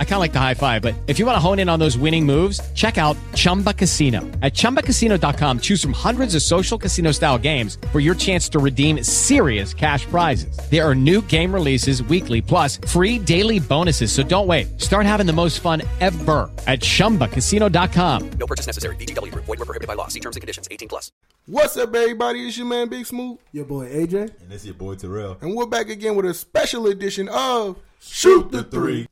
[0.00, 1.78] I kind of like the high five, but if you want to hone in on
[1.78, 4.22] those winning moves, check out Chumba Casino.
[4.42, 9.04] At ChumbaCasino.com, choose from hundreds of social casino style games for your chance to redeem
[9.04, 10.58] serious cash prizes.
[10.68, 14.10] There are new game releases weekly, plus free daily bonuses.
[14.10, 14.80] So don't wait.
[14.80, 18.30] Start having the most fun ever at ChumbaCasino.com.
[18.30, 18.96] No purchase necessary.
[18.96, 19.44] VGW Group.
[19.44, 20.08] Void were prohibited by law.
[20.08, 20.66] See terms and conditions.
[20.72, 21.12] 18 plus.
[21.46, 22.46] What's up, everybody?
[22.46, 24.32] It's your man Big Smooth, Your boy AJ.
[24.42, 25.38] And it's your boy Terrell.
[25.40, 29.06] and we're back again with a special edition of Shoot the Three.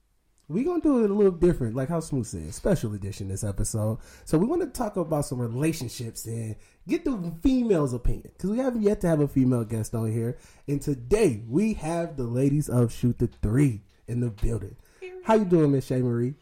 [0.48, 3.98] We gonna do it a little different, like how Smooth said, special edition this episode.
[4.24, 6.55] So we want to talk about some relationships and
[6.86, 10.38] get the female's opinion because we haven't yet to have a female guest on here.
[10.69, 14.77] And today we have the ladies of Shoot the Three in the building.
[15.24, 16.34] How you doing, Miss Shay Marie?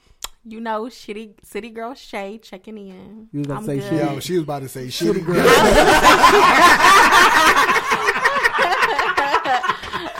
[0.44, 3.28] You know, shitty city girl Shay checking in.
[3.32, 3.90] You was about I'm say good.
[3.90, 5.34] shitty- Yo, she was about to say shitty Shitty girl.
[5.36, 5.44] girl.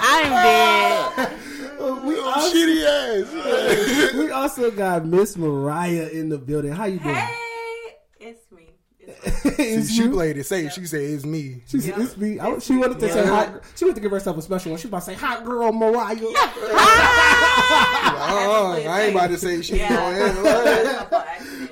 [0.07, 1.31] I'm dead.
[2.53, 4.15] we, also, shitty ass.
[4.15, 6.73] we also got Miss Mariah in the building.
[6.73, 7.15] How you doing?
[7.15, 8.64] Hey, it's me.
[9.23, 10.11] It's It's she you?
[10.11, 10.73] played it safe.
[10.73, 11.63] She said it's me.
[11.67, 13.63] She said, "It's me." I, she wanted to say hot.
[13.77, 14.79] She wanted to give herself a special one.
[14.81, 16.17] She was about to say "hot girl Mariah."
[17.57, 19.79] Uh-uh, I ain't about to say shit.
[19.79, 21.07] yeah.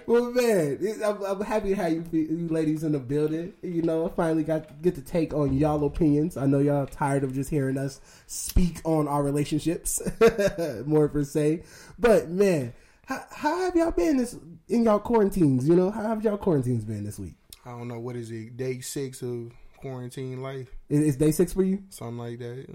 [0.06, 3.52] well, man, it- I'm, I'm happy to have you, fe- you ladies in the building.
[3.62, 6.36] You know, I finally got get to take on y'all opinions.
[6.36, 10.00] I know y'all tired of just hearing us speak on our relationships,
[10.86, 11.62] more per se.
[11.98, 12.72] But man,
[13.06, 14.36] how, how have y'all been this
[14.68, 15.68] in y'all quarantines?
[15.68, 17.34] You know, how have y'all quarantines been this week?
[17.64, 18.56] I don't know what is it.
[18.56, 21.82] Day six of quarantine life, Is, is day six for you?
[21.88, 22.66] something like that.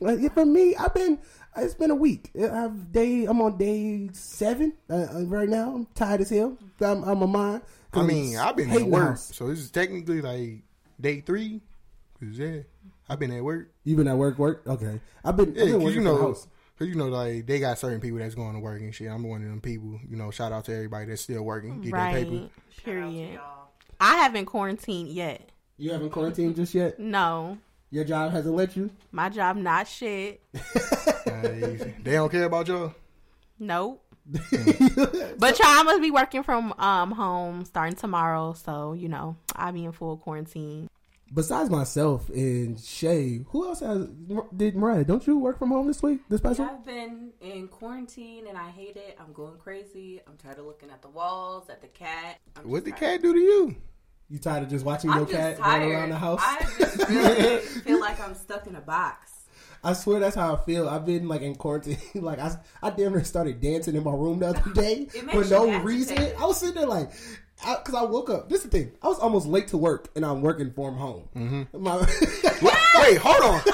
[0.00, 1.18] Yeah, for me, I've been.
[1.56, 2.30] It's been a week.
[2.40, 3.24] I've day.
[3.24, 5.74] I'm on day seven uh, uh, right now.
[5.74, 6.56] I'm tired as hell.
[6.80, 7.62] I'm, I'm a mind.
[7.92, 9.34] I mean, I've been at work, house.
[9.34, 10.62] so this is technically like
[11.00, 11.60] day three.
[12.20, 12.58] Cause yeah,
[13.08, 13.72] I've been at work.
[13.82, 14.38] You've been at work?
[14.38, 14.62] Work?
[14.68, 15.00] Okay.
[15.24, 15.54] I've been.
[15.56, 16.36] Yeah, I've been you know.
[16.78, 19.08] Cause you know, like they got certain people that's going to work and shit.
[19.08, 20.00] I'm one of them people.
[20.08, 22.30] You know, shout out to everybody that's still working, get their paper.
[22.30, 22.50] Right.
[22.84, 23.40] Period.
[24.00, 25.50] I haven't quarantined yet.
[25.76, 26.98] You haven't quarantined just yet.
[26.98, 27.58] No.
[27.90, 28.90] Your job hasn't let you.
[29.12, 30.42] My job not shit.
[32.02, 32.94] They don't care about y'all.
[33.58, 34.02] Nope.
[35.38, 39.84] but y'all must be working from um home starting tomorrow, so you know I'll be
[39.84, 40.88] in full quarantine.
[41.32, 44.06] Besides myself and Shay, who else has
[44.56, 45.04] did Mariah?
[45.04, 46.20] Don't you work from home this week?
[46.28, 46.64] This special?
[46.64, 49.18] I've been in quarantine and I hate it.
[49.20, 50.20] I'm going crazy.
[50.26, 52.38] I'm tired of looking at the walls, at the cat.
[52.56, 53.76] I'm What the cat do to you?
[54.30, 55.82] You tired of just watching I'm your just cat tired.
[55.82, 56.40] run around the house?
[56.42, 59.32] I just really feel like I'm stuck in a box.
[59.84, 60.88] I swear that's how I feel.
[60.88, 61.98] I've been like in quarantine.
[62.14, 65.68] like I, I damn near started dancing in my room the other day for no
[65.70, 65.84] agitated.
[65.84, 66.18] reason.
[66.38, 67.10] I was sitting there like,
[67.60, 68.48] because I, woke up.
[68.48, 68.92] This is the thing.
[69.02, 71.28] I was almost late to work, and I'm working from home.
[71.34, 71.82] Mm-hmm.
[71.82, 71.96] My,
[73.02, 73.60] Wait, hold on.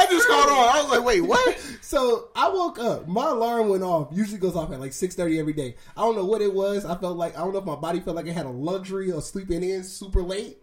[0.00, 0.76] I just caught on.
[0.76, 1.58] I was like, wait, what?
[1.80, 3.08] so I woke up.
[3.08, 4.08] My alarm went off.
[4.12, 5.76] Usually goes off at like six thirty every day.
[5.96, 6.84] I don't know what it was.
[6.84, 9.10] I felt like I don't know if my body felt like it had a luxury
[9.10, 10.58] of sleeping in super late.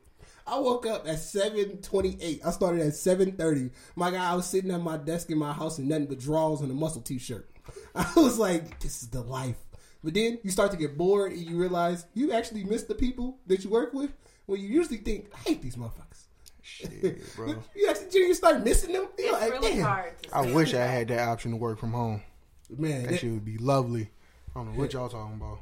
[0.45, 2.41] I woke up at seven twenty eight.
[2.45, 3.71] I started at seven thirty.
[3.95, 6.61] My guy, I was sitting at my desk in my house in nothing but drawers
[6.61, 7.49] and a muscle t shirt.
[7.95, 9.57] I was like, this is the life.
[10.03, 13.37] But then you start to get bored and you realize you actually miss the people
[13.47, 14.11] that you work with.
[14.45, 16.23] When you usually think, I hate these motherfuckers.
[16.61, 17.47] Shit, bro.
[17.75, 19.07] you actually you start missing them.
[19.17, 19.81] You're It's like, really damn.
[19.85, 22.21] hard to I wish I had that option to work from home.
[22.69, 24.09] Man, That that- shit would be lovely.
[24.55, 25.59] I don't know what y'all talking about.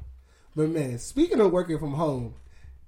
[0.56, 2.35] But man, speaking of working from home,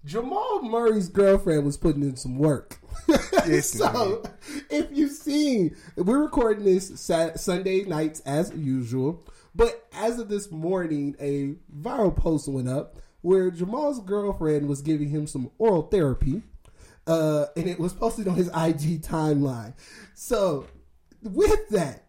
[0.06, 2.78] Jamal Murray's girlfriend was putting in some work.
[3.46, 4.24] Listen, so,
[4.69, 9.22] if you've seen, we're recording this Sat- Sunday nights as usual.
[9.57, 15.09] But as of this morning, a viral post went up where Jamal's girlfriend was giving
[15.09, 16.44] him some oral therapy,
[17.07, 19.73] uh, and it was posted on his IG timeline.
[20.13, 20.68] So,
[21.23, 22.06] with that,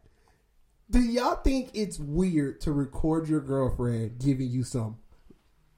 [0.91, 4.99] do y'all think it's weird to record your girlfriend giving you some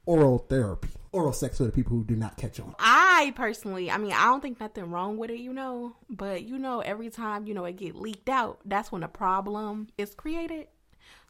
[0.07, 2.75] oral therapy, oral sex for the people who do not catch on?
[2.81, 5.95] I personally, I mean, I don't think nothing wrong with it, you know.
[6.09, 9.87] But you know, every time you know it get leaked out, that's when a problem
[9.97, 10.67] is created.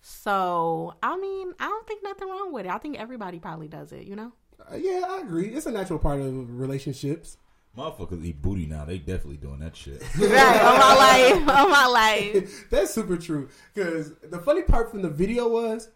[0.00, 2.70] So I mean, I don't think nothing wrong with it.
[2.70, 4.32] I think everybody probably does it, you know.
[4.70, 5.48] Uh, yeah, I agree.
[5.48, 7.36] It's a natural part of relationships.
[7.76, 8.84] Motherfuckers eat booty now.
[8.84, 10.02] They definitely doing that shit.
[10.18, 12.64] Right on my life, on my life.
[12.70, 13.48] That's super true.
[13.72, 15.88] Because the funny part from the video was,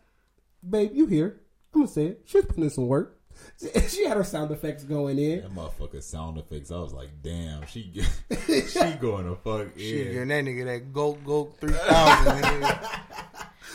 [0.68, 1.40] babe, you here?
[1.74, 2.22] I'm gonna say it.
[2.26, 3.18] She was putting in some work.
[3.88, 5.40] She had her sound effects going in.
[5.40, 6.70] That motherfucker sound effects.
[6.70, 7.92] I was like, damn, she
[8.46, 10.20] she going to fuck Shit, yeah.
[10.20, 12.78] and that nigga that goat goat three thousand.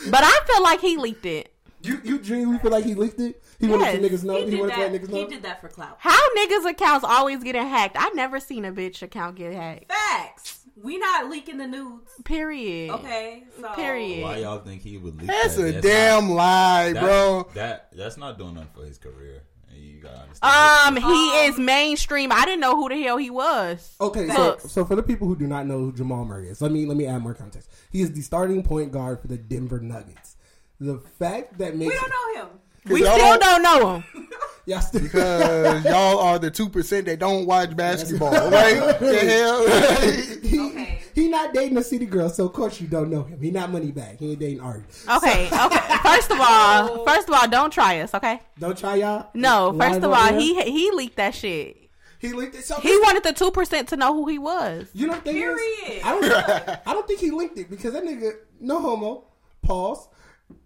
[0.04, 0.10] Nigga.
[0.10, 1.52] But I feel like he leaked it.
[1.82, 3.42] You you genuinely feel like he leaked it?
[3.58, 4.10] He wanted to Yes.
[4.12, 4.34] niggas know.
[4.36, 4.92] He He, did wanted to that.
[4.92, 5.16] let niggas know.
[5.16, 5.96] He did that for clout.
[5.98, 7.96] How niggas accounts always getting hacked?
[7.98, 9.90] I never seen a bitch account get hacked.
[9.90, 10.58] Facts.
[10.82, 12.10] We not leaking the nudes.
[12.24, 12.90] Period.
[12.90, 13.44] Okay.
[13.60, 14.22] So Period.
[14.22, 15.76] Why y'all think he would leak That's that?
[15.76, 17.48] a damn not- lie, that- bro.
[17.54, 19.42] That that's not doing nothing for his career.
[19.70, 20.96] And you gotta understand.
[20.96, 22.32] Um, he is mainstream.
[22.32, 23.94] I didn't know who the hell he was.
[24.00, 26.72] Okay, so so for the people who do not know who Jamal Murray is, let
[26.72, 27.70] me let me add more context.
[27.90, 30.36] He is the starting point guard for the Denver Nuggets.
[30.80, 32.48] The fact that makes we don't know him.
[32.86, 34.28] We still don't- don't know him.
[34.66, 38.98] y'all still Because y'all are the two percent that don't watch basketball, right?
[39.00, 40.40] the hell?
[40.42, 40.98] he, Okay.
[41.14, 43.40] he not dating a city girl, so of course you don't know him.
[43.40, 44.18] He not money back.
[44.18, 44.82] He ain't dating Ari.
[45.16, 45.96] Okay, okay.
[46.02, 48.40] First of all, first of all, don't try us, okay?
[48.58, 49.28] Don't try y'all.
[49.34, 50.38] No, Live first of all, air.
[50.38, 51.76] he he leaked that shit.
[52.18, 52.64] he linked it.
[52.64, 54.88] So He wanted the two percent to know who he was.
[54.94, 56.02] You know, the thing is, Period.
[56.04, 56.80] I don't.
[56.86, 59.24] I don't think he linked it because that nigga, no homo.
[59.62, 60.08] Pause.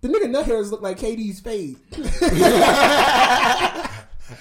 [0.00, 1.76] The nigga nut hairs look like KD's fade.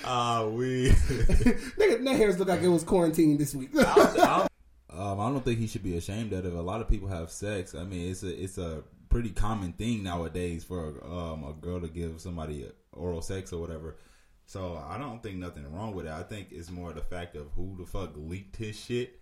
[0.06, 0.90] Ah, we.
[0.90, 3.76] nigga nut hairs look like it was quarantined this week.
[3.76, 4.48] um,
[4.90, 6.54] I don't think he should be ashamed of it.
[6.54, 7.76] A lot of people have sex.
[7.76, 11.88] I mean, it's a it's a pretty common thing nowadays for um, a girl to
[11.88, 13.98] give somebody oral sex or whatever.
[14.46, 16.12] So I don't think nothing wrong with it.
[16.12, 19.20] I think it's more the fact of who the fuck leaked his shit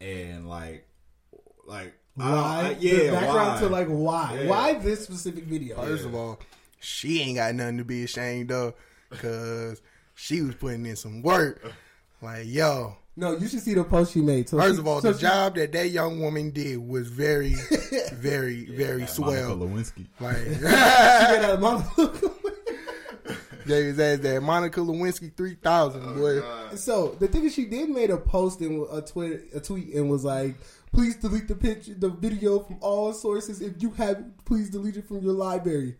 [0.00, 0.86] and like,
[1.66, 2.26] like why?
[2.26, 3.58] I- yeah, the background why?
[3.60, 4.38] to like why?
[4.42, 4.48] Yeah.
[4.48, 5.76] Why this specific video?
[5.76, 6.38] First of all,
[6.80, 8.74] she ain't got nothing to be ashamed of
[9.10, 9.80] because
[10.14, 11.62] she was putting in some work.
[12.22, 14.48] Like, yo, No, you should see the post she made.
[14.48, 17.08] So first she- of all, so the she- job that that young woman did was
[17.08, 17.54] very,
[18.14, 19.56] very, very Monica swell.
[19.58, 20.06] Lewinsky.
[20.20, 22.22] Like, she made that monologue.
[23.66, 26.02] gave his ass that Monica Lewinsky three thousand.
[26.06, 26.14] Oh,
[26.70, 29.94] boy, So the thing is, she did made a post and a tweet, a tweet,
[29.94, 30.54] and was like,
[30.94, 33.60] "Please delete the picture, the video from all sources.
[33.60, 35.96] If you have, please delete it from your library."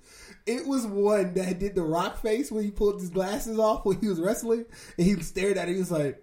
[0.46, 4.00] It was one that did the rock face when he pulled his glasses off when
[4.00, 5.72] he was wrestling, and he stared at it.
[5.72, 6.22] He was like,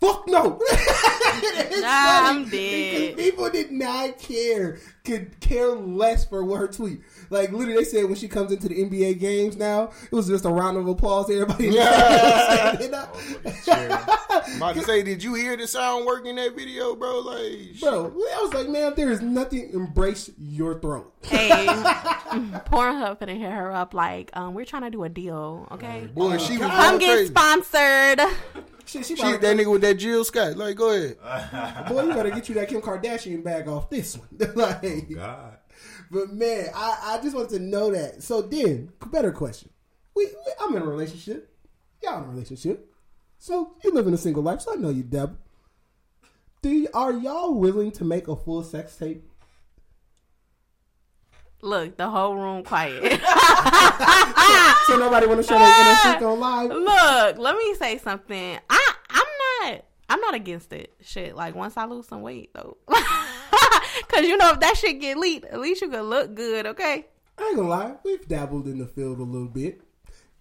[0.00, 0.58] "Fuck no!"
[1.72, 3.16] It's Nah, funny I'm dead.
[3.16, 7.00] People did not care, could care less for what her tweet.
[7.30, 10.44] Like literally, they said when she comes into the NBA games now, it was just
[10.44, 11.30] a round of applause.
[11.30, 14.56] Everybody, in the stadium standing up.
[14.56, 17.20] about to say, did you hear the sound work in that video, bro?
[17.20, 19.70] Like, Bro, I was like, man, there is nothing.
[19.72, 21.12] Embrace your throat.
[21.22, 21.48] Hey,
[22.66, 26.08] Pornhub finna hit her up like, um, we're trying to do a deal, okay?
[26.14, 27.28] boy, she was Come going get crazy.
[27.28, 28.20] sponsored.
[28.92, 30.58] Shit, she She probably, that nigga with that Jill Scott.
[30.58, 31.16] Like, go ahead.
[31.88, 34.28] boy, you better get you that Kim Kardashian bag off this one.
[34.54, 35.56] like, oh, God.
[36.10, 38.22] but man, I, I just wanted to know that.
[38.22, 39.70] So then, better question.
[40.14, 41.56] We, we I'm in a relationship.
[42.02, 42.92] Y'all in a relationship.
[43.38, 44.60] So you live in a single life.
[44.60, 45.38] So I know you, Deb.
[46.60, 49.26] Do y- are y'all willing to make a full sex tape?
[51.62, 53.22] Look, the whole room quiet.
[54.86, 56.70] So nobody want to show their inner freak on live.
[56.70, 58.58] Look, let me say something.
[58.68, 58.81] I
[60.12, 60.92] I'm not against it.
[61.00, 62.76] Shit, like once I lose some weight though.
[62.86, 67.06] Cause you know if that shit get leaked, at least you can look good, okay?
[67.38, 69.80] I ain't gonna lie, we've dabbled in the field a little bit.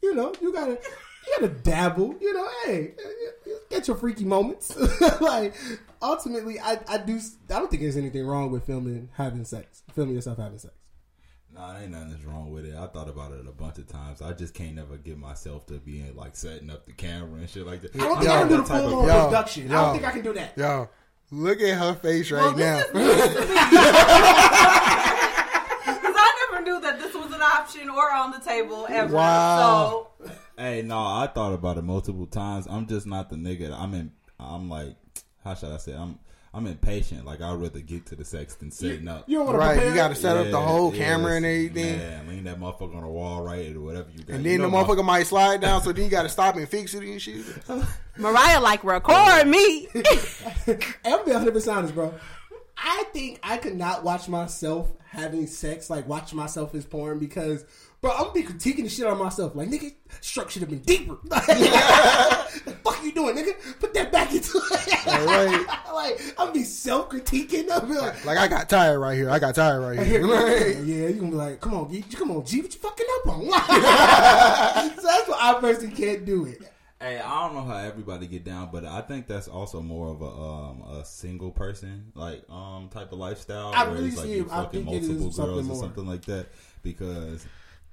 [0.03, 2.17] You know, you gotta, you gotta dabble.
[2.19, 2.95] You know, hey,
[3.69, 4.75] get your freaky moments.
[5.21, 5.55] like,
[6.01, 7.17] ultimately, I, I do,
[7.49, 10.73] I don't think there's anything wrong with filming having sex, filming yourself having sex.
[11.53, 12.75] Nah, ain't nothing that's wrong with it.
[12.75, 14.21] I thought about it a bunch of times.
[14.21, 17.65] I just can't never get myself to being like setting up the camera and shit
[17.65, 17.95] like that.
[17.95, 19.69] I don't think Yo, I can do the full on yo, production.
[19.69, 20.57] Yo, I don't think I can do that.
[20.57, 20.89] Yo,
[21.31, 22.81] look at her face right now.
[22.87, 22.95] Because
[26.15, 29.13] I never knew that this was an option or on the table ever.
[29.13, 30.07] Wow.
[30.23, 32.67] So Hey, no, I thought about it multiple times.
[32.69, 33.73] I'm just not the nigga.
[33.77, 34.11] I'm in.
[34.39, 34.95] I'm like,
[35.43, 35.93] how should I say?
[35.93, 36.19] I'm.
[36.53, 37.25] I'm impatient.
[37.25, 39.23] Like I'd rather get to the sex than setting up.
[39.27, 39.89] You don't want to Right, prepare.
[39.89, 41.97] you got to set up the whole yeah, camera and everything.
[41.97, 44.35] Man, lean that motherfucker on the wall, right, or whatever you got.
[44.35, 46.29] And You then know the my- motherfucker might slide down, so then you got to
[46.29, 47.45] stop and fix it and shit.
[48.17, 49.87] Mariah like record me.
[51.05, 52.13] I'm be 100 percent honest, bro.
[52.83, 57.63] I think I could not watch myself having sex, like watch myself as porn, because,
[58.01, 59.55] bro, I'm gonna be critiquing the shit on myself.
[59.55, 61.17] Like, nigga, stroke should have been deeper.
[61.23, 63.79] the fuck you doing, nigga?
[63.79, 65.05] Put that back into it.
[65.05, 65.65] right.
[65.93, 67.67] like, I'm gonna be self critiquing.
[67.67, 69.29] Like, Like I got tired right here.
[69.29, 70.67] I got tired right here, here.
[70.83, 73.27] yeah, you gonna be like, come on, G, come on, G, what you fucking up
[73.27, 73.41] on?
[73.43, 76.70] so that's why I personally can't do it.
[77.01, 80.21] Hey, I don't know how everybody get down, but I think that's also more of
[80.21, 83.71] a um a single person like um type of lifestyle.
[83.73, 85.67] I really it's like see you it- I fucking think it is multiple something girls
[85.67, 85.75] more.
[85.77, 86.47] or something like that.
[86.83, 87.45] Because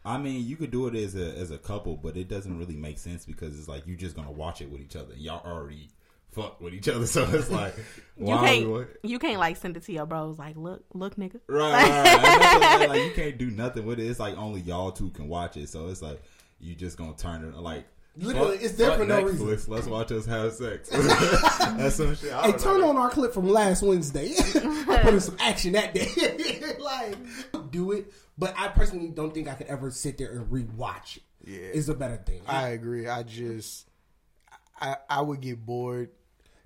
[0.05, 2.77] I mean, you could do it as a as a couple, but it doesn't really
[2.77, 5.15] make sense because it's like you're just gonna watch it with each other.
[5.17, 5.89] Y'all already
[6.33, 7.07] fuck with each other.
[7.07, 7.75] So it's like,
[8.19, 10.39] You why we can't, wa- you can't like send it to your bros.
[10.39, 11.41] Like, look, look, nigga.
[11.47, 12.07] Right, right, right.
[12.07, 14.07] And that's what I'm saying, like you can't do nothing with it.
[14.07, 15.69] It's like only y'all two can watch it.
[15.71, 16.21] So it's like
[16.61, 17.87] you just gonna turn it like
[18.19, 19.73] Literally, fuck- it's there fuck for no Netflix, reason.
[19.75, 20.89] Let's watch us have sex.
[20.91, 22.33] That's some shit.
[22.33, 22.89] I Hey, don't turn know.
[22.91, 24.33] on our clip from last Wednesday.
[24.39, 26.75] I put in some action that day.
[26.81, 28.13] like, do it.
[28.37, 31.23] But I personally don't think I could ever sit there and rewatch it.
[31.45, 31.59] Yeah.
[31.59, 32.43] Is a better thing.
[32.47, 33.09] I agree.
[33.09, 33.89] I just,
[34.81, 36.11] I, I would get bored.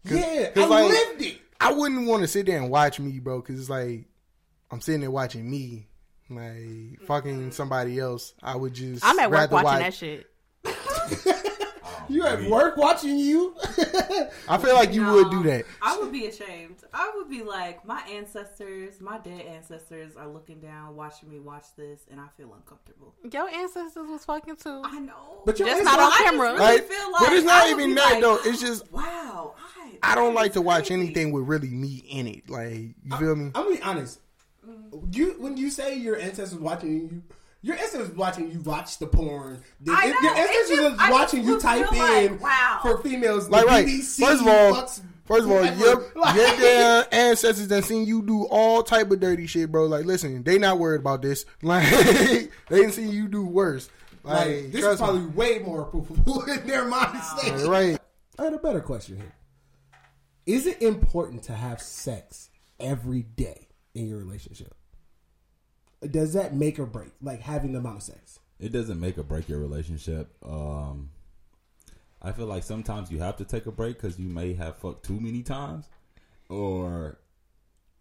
[0.04, 1.38] yeah, 'cause, I like, lived it.
[1.61, 4.06] I wouldn't want to sit there and watch me, bro, because it's like
[4.71, 5.87] I'm sitting there watching me,
[6.28, 8.35] like fucking somebody else.
[8.42, 9.04] I would just.
[9.04, 10.26] I'm at work rather watching watch- that shit.
[12.09, 13.54] You at work watching you?
[14.49, 15.64] I feel like you would do that.
[15.80, 16.76] I would be ashamed.
[16.92, 21.66] I would be like, my ancestors, my dead ancestors are looking down, watching me watch
[21.76, 23.14] this, and I feel uncomfortable.
[23.30, 24.82] Your ancestors was fucking too.
[24.85, 25.42] I know.
[25.47, 26.47] But your Just not on I just camera.
[26.49, 28.38] really Like, feel but it's not even that like, though.
[28.44, 29.54] It's just wow.
[30.02, 31.02] I, I don't like to watch crazy.
[31.02, 32.50] anything with really me in it.
[32.50, 33.47] Like you feel me?
[33.54, 34.21] I'm gonna be honest.
[35.12, 37.23] You when you say your ancestors watching you,
[37.62, 39.62] your ancestors watching you watch the porn.
[39.81, 42.38] The, I know, your it's ancestors just- is I watching you type feel like, in
[42.40, 42.78] wow.
[42.83, 43.49] for females.
[43.49, 43.87] Like the right.
[43.87, 45.78] BBC First of all, fucks first of all, whoever.
[45.78, 49.87] your Like- your damn ancestors that seen you do all type of dirty shit, bro.
[49.87, 51.45] Like, listen, they not worried about this.
[51.62, 53.88] Like, they didn't see you do worse.
[54.25, 55.07] Like, Like, this is trust me.
[55.07, 57.66] probably way more approvable in their mind state.
[57.69, 57.99] right.
[58.38, 59.33] I had a better question here.
[60.47, 62.50] Is it important to have sex
[62.81, 64.75] every day in your relationship?
[66.11, 68.40] Does that make or break, like having the amount of sex?
[68.59, 70.28] It doesn't make or break your relationship.
[70.44, 71.11] Um,
[72.21, 75.04] I feel like sometimes you have to take a break because you may have fucked
[75.04, 75.87] too many times,
[76.49, 77.18] or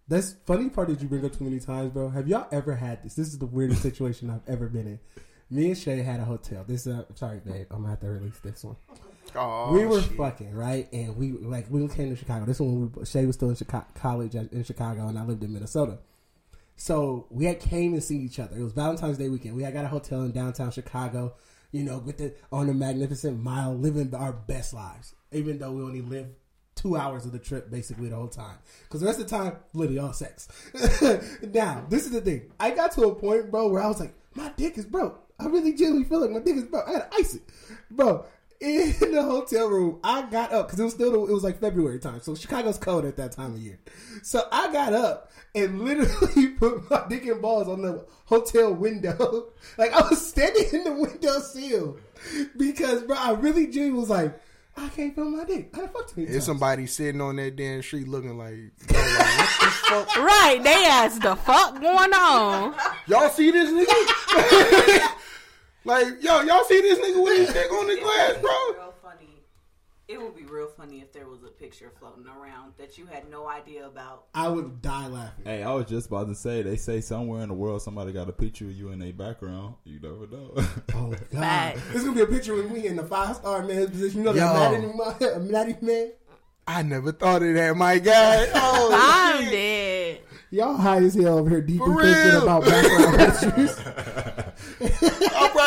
[0.08, 2.10] That's funny part that you bring up too many times, bro.
[2.10, 3.16] Have y'all ever had this?
[3.16, 5.00] This is the weirdest situation I've ever been in.
[5.50, 6.64] Me and Shay had a hotel.
[6.68, 7.68] This is uh, sorry, babe.
[7.72, 8.76] I'm gonna have to release this one.
[9.36, 10.18] Oh, we were shit.
[10.18, 12.46] fucking right, and we like we came to Chicago.
[12.46, 15.54] This one, we, Shay was still in Chicago, college in Chicago, and I lived in
[15.54, 15.98] Minnesota.
[16.82, 18.58] So we had came and seen each other.
[18.58, 19.56] It was Valentine's Day weekend.
[19.56, 21.36] We had got a hotel in downtown Chicago.
[21.72, 25.14] You know, with the on the magnificent mile, living our best lives.
[25.32, 26.32] Even though we only lived
[26.74, 29.58] two hours of the trip basically the whole time, because the rest of the time,
[29.74, 30.48] literally all sex.
[31.54, 32.52] now, this is the thing.
[32.60, 35.24] I got to a point, bro, where I was like, my dick is broke.
[35.40, 36.88] I really genuinely feel like my dick is broke.
[36.88, 37.44] I gotta ice it,
[37.92, 38.26] bro
[38.62, 40.00] in the hotel room.
[40.04, 43.06] I got up because it was still it was like February time, so Chicago's cold
[43.06, 43.80] at that time of year.
[44.22, 49.50] So I got up and literally put my dick and balls on the hotel window.
[49.78, 51.98] like I was standing in the window sill
[52.56, 54.40] because, bro, I really genuinely was like,
[54.78, 55.76] I can't feel my dick.
[55.78, 56.24] I fucked me.
[56.24, 60.16] It's somebody sitting on that damn street looking like, like what the fuck?
[60.18, 62.76] Right, they asked the fuck going on.
[63.08, 65.08] Y'all see this nigga?
[65.84, 68.52] like, yo, y'all see this nigga with his dick on the glass, bro?
[68.74, 69.28] Real funny.
[70.08, 73.30] It would be real funny if there was a picture floating around that you had
[73.32, 74.26] no idea about.
[74.36, 75.46] I would die laughing.
[75.46, 78.28] hey, I was just about to say they say somewhere in the world somebody got
[78.28, 79.76] a picture of you in their background.
[79.86, 80.54] You never know.
[80.94, 81.28] Oh my god!
[81.32, 81.82] Facts.
[81.94, 84.20] This gonna be a picture with me in the five star man's position.
[84.20, 84.40] You know Yo.
[84.40, 86.12] that Maddie, Maddie man.
[86.68, 88.48] I never thought of that, my guy.
[88.54, 89.52] Oh, I'm shit.
[89.52, 90.20] dead.
[90.52, 93.80] Y'all high as hell over here, deep in thinking about background histories.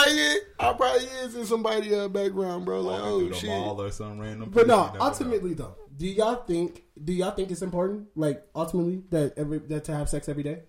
[0.04, 0.40] I probably is.
[0.58, 2.80] I probably is in somebody uh, background, bro.
[2.80, 3.50] Like, oh through the shit.
[3.50, 4.50] mall or some random.
[4.50, 5.04] But place, no, you never know.
[5.04, 9.84] ultimately though, do y'all think do y'all think it's important, like ultimately that every that
[9.84, 10.62] to have sex every day?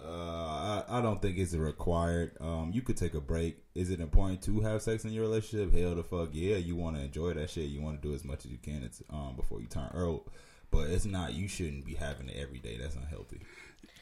[0.00, 2.36] Uh, I, I don't think it's required.
[2.40, 3.58] Um, you could take a break.
[3.74, 5.74] Is it important to have sex in your relationship?
[5.74, 6.56] Hell the fuck yeah!
[6.56, 7.64] You want to enjoy that shit.
[7.64, 8.82] You want to do as much as you can.
[8.84, 10.30] It's um before you turn old.
[10.70, 11.34] But it's not.
[11.34, 12.76] You shouldn't be having it every day.
[12.76, 13.40] That's unhealthy.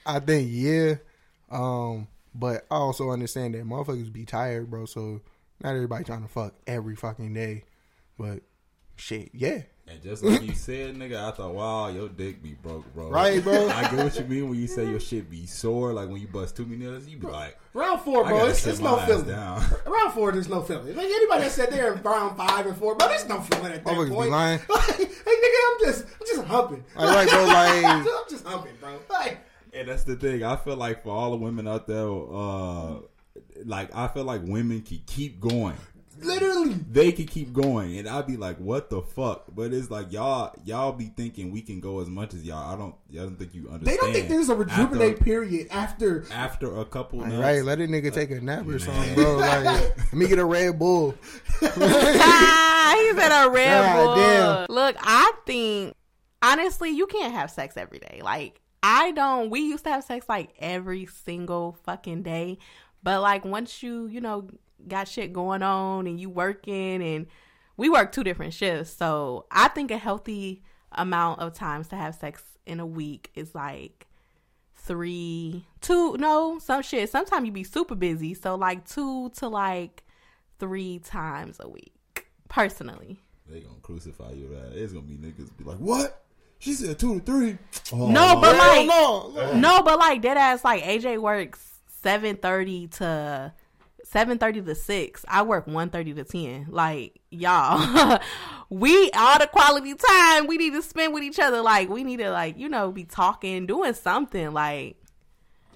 [0.05, 0.97] I think yeah,
[1.51, 4.85] um, but I also understand that motherfuckers be tired, bro.
[4.87, 5.21] So
[5.63, 7.65] not everybody trying to fuck every fucking day,
[8.19, 8.41] but
[8.97, 12.93] shit, yeah, And just like you said, nigga, I thought, wow, your dick be broke,
[12.95, 13.11] bro.
[13.11, 13.69] Right, bro.
[13.69, 15.93] I get what you mean when you say your shit be sore.
[15.93, 18.81] Like when you bust too many nuts, you be like, Round four, bro, it's, it's
[18.81, 19.27] no ass feeling.
[19.29, 19.63] down.
[19.87, 20.97] Round four, there's no feeling.
[20.97, 23.85] Like anybody that said there in round five and four, bro, there's no feeling at
[23.85, 24.31] that Motherfuckers be point.
[24.31, 24.61] lying.
[24.69, 26.85] Like, hey, nigga, I'm just, I'm just humping.
[26.97, 28.99] Like, right, bro, like- I'm just humping, bro.
[29.11, 29.39] Like,
[29.77, 30.43] And that's the thing.
[30.43, 33.01] I feel like for all the women out there, uh,
[33.65, 35.77] like I feel like women can keep going.
[36.19, 40.13] literally, They can keep going, and I'd be like, "What the fuck?" But it's like
[40.13, 42.73] y'all, y'all be thinking we can go as much as y'all.
[42.73, 42.95] I don't.
[43.11, 43.87] Y'all don't think you understand.
[43.87, 46.25] they don't think there's a rejuvenate after, period after.
[46.33, 47.19] after a couple.
[47.19, 47.63] Like, nuts, right.
[47.63, 49.37] Let a nigga take a nap or something, bro.
[49.37, 49.65] Like,
[49.99, 51.15] let me get a Red Bull.
[51.63, 54.17] ah, he said a Red God Bull.
[54.17, 54.67] damn.
[54.75, 55.95] Look, I think
[56.41, 58.21] honestly, you can't have sex every day.
[58.23, 59.51] Like I don't.
[59.51, 62.59] We used to have sex like every single fucking day,
[63.03, 64.49] but like once you, you know,
[64.87, 67.27] got shit going on and you working and
[67.77, 68.93] we work two different shifts.
[68.93, 70.63] So I think a healthy
[70.93, 74.07] amount of times to have sex in a week is like
[74.77, 77.11] three, two, no, some shit.
[77.11, 78.35] Sometimes you be super busy.
[78.35, 80.05] So like two to like
[80.61, 83.19] three times a week, personally.
[83.49, 84.81] They gonna crucify you that.
[84.81, 86.26] It's gonna be niggas be like, what?
[86.59, 87.59] She said two to three.
[87.93, 89.53] Oh, No, but Hell like, no.
[89.59, 91.63] no, but like dead ass, like AJ works
[92.03, 93.53] seven thirty to
[94.05, 95.25] seven thirty to six.
[95.29, 96.67] I work one thirty to ten.
[96.71, 98.19] Like y'all,
[98.71, 101.61] we all the quality time we need to spend with each other.
[101.61, 104.53] Like we need to like you know be talking, doing something.
[104.53, 104.97] Like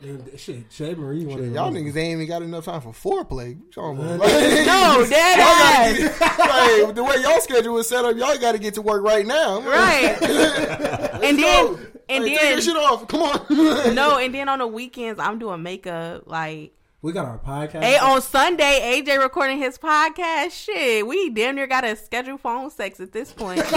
[0.02, 3.58] And shit, Shay Marie, Shit, y'all those- niggas ain't even got enough time for foreplay.
[3.76, 6.20] What no, dead ass,
[6.86, 9.26] like, the way y'all schedule is set up, y'all got to get to work right
[9.26, 9.60] now.
[9.60, 10.16] right?
[11.22, 11.78] and then
[12.08, 13.06] and Hey, take then your shit off.
[13.08, 13.94] Come on.
[13.94, 16.22] no, and then on the weekends I'm doing makeup.
[16.26, 17.82] Like We got our podcast.
[17.82, 20.50] Hey, on Sunday, AJ recording his podcast.
[20.50, 23.58] Shit, we damn near got to schedule phone sex at this point.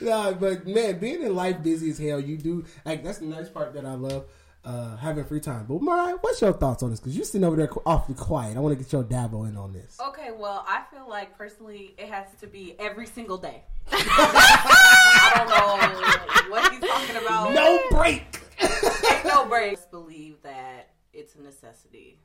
[0.00, 3.50] nah, but man, being in life busy as hell, you do like that's the nice
[3.50, 4.24] part that I love.
[4.64, 5.64] Uh, having free time.
[5.66, 7.00] But Mariah, what's your thoughts on this?
[7.00, 8.58] Because you're sitting over there awfully quiet.
[8.58, 9.98] I want to get your dabble in on this.
[10.08, 13.62] Okay, well, I feel like personally, it has to be every single day.
[13.92, 17.54] I don't know what he's talking about.
[17.54, 19.86] No break Ain't no breaks.
[19.86, 22.18] Believe that it's a necessity,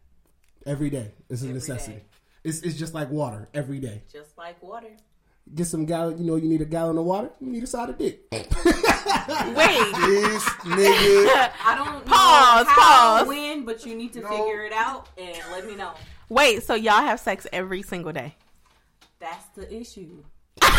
[0.65, 1.11] every day.
[1.29, 1.93] It's a Every necessity.
[1.97, 2.03] day.
[2.43, 4.03] It's it's just like water every day.
[4.11, 4.91] just like water.
[5.53, 6.17] Get some gallon.
[6.17, 7.29] You know, you need a gallon of water.
[7.39, 8.21] You need a side of dick.
[8.31, 8.55] Wait, this
[10.65, 11.51] nigga.
[11.63, 13.27] I don't Pause, know how pause.
[13.27, 15.91] when, but you need to figure it out and let me know.
[16.29, 16.63] wait.
[16.63, 18.35] So y'all have sex every single day?
[19.19, 20.23] That's the issue.
[20.61, 20.71] Damn.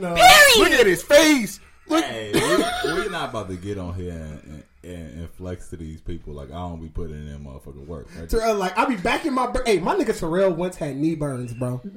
[0.00, 0.14] No.
[0.58, 1.60] Look at his face.
[1.88, 6.00] Hey, we, we not about to get on here and, and, and flex to these
[6.00, 6.34] people.
[6.34, 8.06] Like I don't be putting in that motherfucking work.
[8.16, 8.28] Right?
[8.28, 9.46] Terrell, like I be back in my.
[9.46, 11.80] bur- Hey, my nigga Terrell once had knee burns, bro.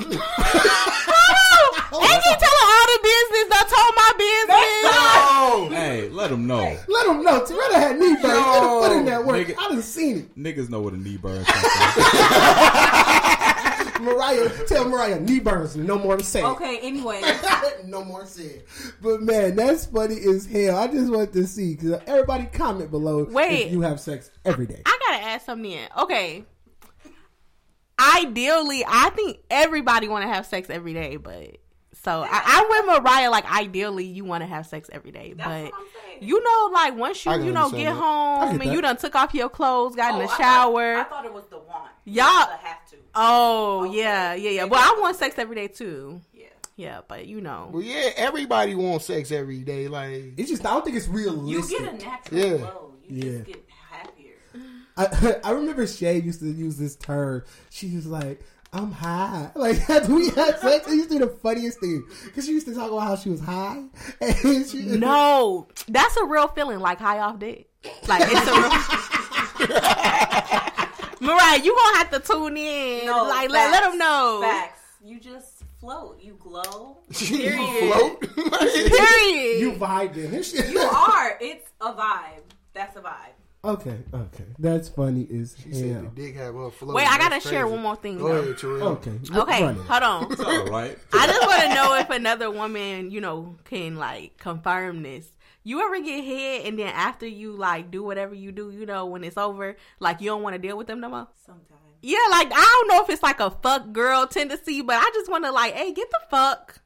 [1.91, 3.48] AJ telling all the business.
[3.50, 4.88] Don't told my business.
[4.93, 5.67] Oh.
[5.74, 6.77] hey, let them know.
[6.88, 8.24] Let him know Terrell had knee burns.
[8.33, 9.45] Yo, Put in that work.
[9.48, 9.55] nigga.
[9.60, 10.38] I done seen it.
[10.38, 11.45] Niggas know what a knee burn is.
[14.01, 15.75] Mariah, tell Mariah knee burns.
[15.75, 16.43] No more to say.
[16.43, 17.22] Okay, anyway.
[17.85, 18.64] no more said.
[19.01, 20.77] But man, that's funny as hell.
[20.77, 23.25] I just want to see because everybody comment below.
[23.25, 23.68] Wait.
[23.68, 24.81] if you have sex every day.
[24.85, 25.87] I gotta add something in.
[26.00, 26.46] Okay.
[28.18, 31.57] Ideally, I think everybody want to have sex every day, but
[32.03, 33.29] so I, I'm with Mariah.
[33.29, 36.18] Like, ideally, you want to have sex every day, That's but what I'm saying.
[36.29, 37.94] you know, like once you you know get that.
[37.96, 40.96] Home get and you done took off your clothes, got in Oh, the I shower.
[40.96, 41.92] Thought, I thought it was the want.
[42.05, 42.96] Y'all- have to.
[43.16, 44.00] oh Okay.
[44.00, 44.59] yeah, yeah, yeah.
[44.61, 46.22] Maybe But I I- want sex every day too.
[46.33, 46.48] Yeah.
[46.77, 49.87] Yeah, but you know, Well, yeah, everybody wants sex every day.
[49.87, 51.79] Like, It's just I don't think it's realistic.
[51.79, 52.57] You get a natural Yeah.
[52.57, 52.94] glow.
[53.07, 53.31] You Yeah.
[53.40, 54.33] just get happier.
[54.98, 57.44] I, I remember Shay used to use this term.
[57.70, 58.42] She was like,
[58.74, 62.46] "I'm high." Like after we had sex, it used to be the funniest thing because
[62.46, 63.84] she used to talk about how she was high.
[64.22, 67.68] And she, no, that's a real feeling, like high off dick.
[68.07, 68.72] Like it's a real.
[71.22, 73.05] Mariah, you gonna have to tune in.
[73.05, 74.40] No, like let let them know.
[74.42, 74.79] Facts.
[75.03, 76.20] You just float.
[76.22, 76.98] You glow.
[77.20, 78.22] you float.
[78.22, 79.60] Period.
[79.62, 80.31] you vibing.
[80.31, 81.38] This shit- You are.
[81.42, 82.42] It's a vibe.
[82.74, 83.34] That's a vibe.
[83.63, 86.11] Okay, okay, that's funny Is She said the hell.
[86.15, 86.95] dick have her float.
[86.95, 88.17] Wait, I gotta share one more thing.
[88.17, 88.41] Go though.
[88.41, 88.87] ahead, Terrell.
[88.93, 90.31] Okay, Okay, run hold on.
[90.31, 90.97] It's all right.
[91.13, 95.27] I just want to know if another woman, you know, can like confirm this.
[95.63, 99.05] You ever get hit and then after you like do whatever you do, you know,
[99.05, 101.27] when it's over, like you don't want to deal with them no more?
[101.45, 101.67] Sometimes.
[102.01, 105.29] Yeah, like I don't know if it's like a fuck girl tendency, but I just
[105.29, 106.79] want to like, hey, get the fuck,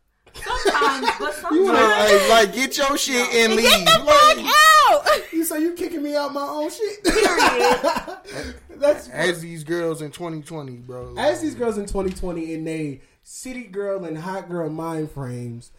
[0.44, 1.56] Sometimes, but sometimes.
[1.56, 3.66] You like, like, get your shit and leave.
[3.66, 5.34] get the fuck Like, out.
[5.34, 7.04] You say you kicking me out my own shit?
[7.04, 8.56] Period.
[8.78, 11.12] that's as these girls in 2020, bro.
[11.14, 15.72] like, as these girls in 2020 in they city girl and hot girl mind frames.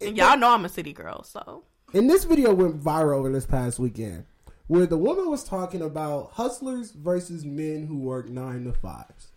[0.00, 3.46] And y'all know I'm a city girl, so And this video went viral over this
[3.46, 4.24] past weekend,
[4.66, 9.28] where the woman was talking about hustlers versus men who work nine to fives,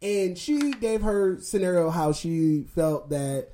[0.00, 3.48] and she gave her scenario how she felt that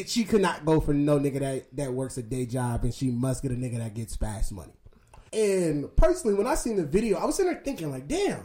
[0.00, 2.94] it, she could not go for no nigga that that works a day job, and
[2.94, 4.72] she must get a nigga that gets fast money.
[5.32, 8.44] And personally, when I seen the video, I was in there thinking like, damn,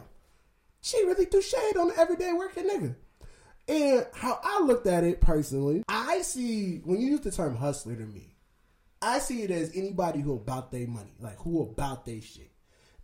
[0.80, 2.96] she really threw shade on the everyday working nigga.
[3.68, 7.94] And how I looked at it personally, I see when you use the term hustler
[7.94, 8.34] to me,
[9.00, 12.50] I see it as anybody who about their money, like who about their shit.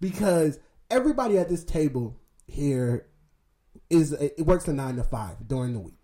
[0.01, 0.59] Because
[0.91, 3.07] everybody at this table here
[3.91, 5.99] is it works a nine to five during the week.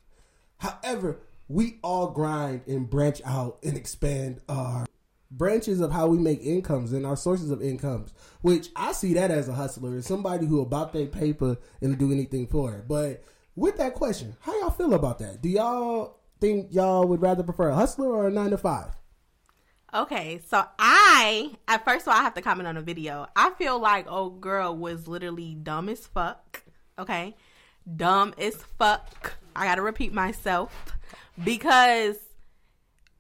[0.59, 4.87] However, we all grind and branch out and expand our
[5.31, 8.15] branches of how we make incomes and our sources of incomes.
[8.41, 12.13] Which I see that as a hustler, as somebody who about their paper and do
[12.13, 12.89] anything for it.
[12.89, 13.25] But
[13.57, 15.43] with that question, how y'all feel about that?
[15.43, 18.97] Do y'all think y'all would rather prefer a hustler or a nine to five?
[19.93, 23.29] Okay, so I at first of all I have to comment on the video.
[23.37, 26.65] I feel like old girl was literally dumb as fuck.
[26.99, 27.37] Okay,
[27.97, 29.35] dumb as fuck.
[29.55, 30.97] I gotta repeat myself
[31.43, 32.17] because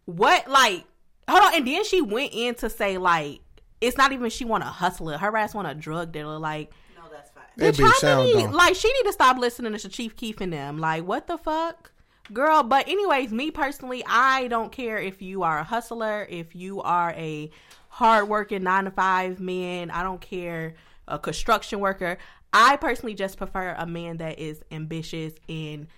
[0.04, 0.84] what like
[1.28, 3.40] hold on, and then she went in to say like
[3.80, 5.18] it's not even she want a hustler.
[5.18, 6.38] Her ass want a drug dealer.
[6.38, 7.44] Like No, that's fine.
[7.56, 10.52] That Bitch, bitch sound many- like she need to stop listening to Chief Keef and
[10.52, 10.78] them.
[10.78, 11.92] Like what the fuck,
[12.32, 12.62] girl?
[12.62, 17.10] But anyways, me personally, I don't care if you are a hustler, if you are
[17.12, 17.50] a
[17.88, 19.90] hardworking nine to five man.
[19.90, 20.74] I don't care
[21.06, 22.18] a construction worker.
[22.52, 25.88] I personally just prefer a man that is ambitious and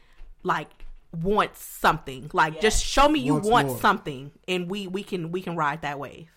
[0.43, 0.69] like
[1.23, 2.31] wants something.
[2.33, 3.79] Like just show me you Wants want more.
[3.79, 6.29] something, and we we can we can ride that wave.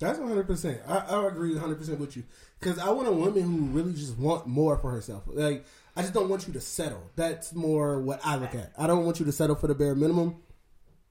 [0.00, 0.80] That's one hundred percent.
[0.86, 2.24] I I agree one hundred percent with you
[2.58, 5.22] because I want a woman who really just want more for herself.
[5.26, 5.64] Like
[5.96, 7.10] I just don't want you to settle.
[7.16, 8.72] That's more what I look at.
[8.76, 10.36] I don't want you to settle for the bare minimum.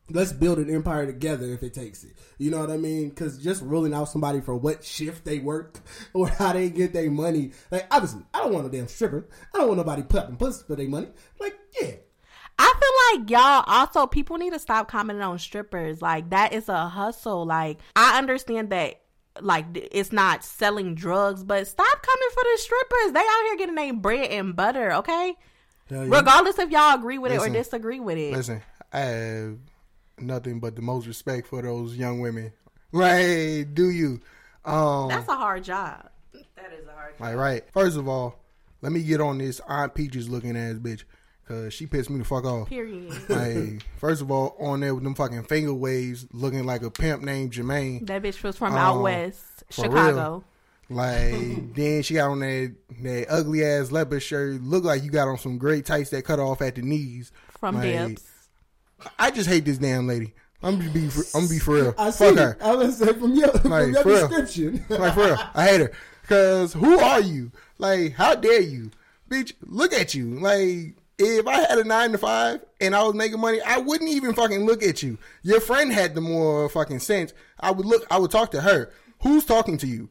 [0.09, 2.11] Let's build an empire together if it takes it.
[2.37, 3.07] You know what I mean?
[3.07, 5.79] Because just ruling out somebody for what shift they work
[6.13, 7.51] or how they get their money.
[7.71, 9.29] Like obviously, I don't want a damn stripper.
[9.53, 11.07] I don't want nobody popping pussy for their money.
[11.39, 11.91] Like yeah,
[12.59, 16.01] I feel like y'all also people need to stop commenting on strippers.
[16.01, 17.45] Like that is a hustle.
[17.45, 19.01] Like I understand that
[19.41, 23.11] like it's not selling drugs, but stop coming for the strippers.
[23.13, 25.35] They out here getting their bread and butter, okay?
[25.89, 26.15] Hell yeah.
[26.15, 28.33] Regardless if y'all agree with it or disagree with it.
[28.33, 28.61] Listen,
[28.91, 29.57] I have
[30.19, 32.53] nothing but the most respect for those young women.
[32.91, 33.65] Right?
[33.71, 34.21] Do you?
[34.63, 36.09] Um, That's a hard job.
[36.33, 37.13] That is a hard.
[37.19, 37.63] like right.
[37.73, 38.39] First of all,
[38.81, 41.03] let me get on this Aunt Peaches looking ass bitch
[41.43, 42.69] because she pissed me the fuck off.
[42.69, 43.11] Period.
[43.29, 47.21] Like, first of all, on there with them fucking finger waves, looking like a pimp
[47.23, 48.05] named Jermaine.
[48.07, 50.43] that bitch was from out Um, west, for Chicago.
[50.89, 54.61] Like, then she got on that that ugly ass leopard shirt.
[54.61, 57.31] Look like you got on some great tights that cut off at the knees.
[57.59, 58.29] From like, Dibs.
[59.19, 60.33] I just hate this damn lady.
[60.61, 61.95] I'm gonna be, for, I'm gonna be for real.
[61.97, 62.23] I see.
[62.25, 62.39] Fuck it.
[62.39, 62.57] her.
[62.61, 64.27] I was gonna say from your, from Like, your for real.
[64.29, 64.85] description.
[64.89, 65.91] Like for real, I hate her.
[66.27, 67.51] Cause who are you?
[67.79, 68.91] Like, how dare you,
[69.29, 69.53] bitch?
[69.61, 70.39] Look at you.
[70.39, 74.09] Like, if I had a nine to five and I was making money, I wouldn't
[74.09, 75.17] even fucking look at you.
[75.43, 77.33] Your friend had the more fucking sense.
[77.59, 78.05] I would look.
[78.11, 78.91] I would talk to her.
[79.21, 80.09] Who's talking to you?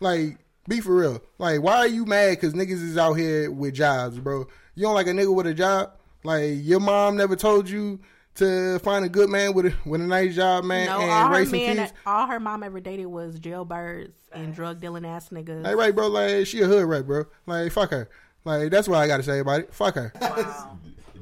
[0.00, 0.38] Like,
[0.68, 1.22] be for real.
[1.38, 2.30] Like, why are you mad?
[2.30, 4.46] Because niggas is out here with jobs, bro.
[4.74, 5.92] You don't like a nigga with a job?
[6.24, 8.00] Like, your mom never told you
[8.36, 11.26] to find a good man with a with a nice job, man, No, and all
[11.28, 11.92] her raise some men, kids.
[12.06, 15.62] all her mom ever dated was jailbirds and drug dealing ass niggas.
[15.64, 16.06] Like, right, bro.
[16.08, 17.24] Like, she a hood rat, bro.
[17.46, 18.08] Like, fuck her.
[18.44, 19.74] Like, that's what I got to say about it.
[19.74, 20.12] Fuck her.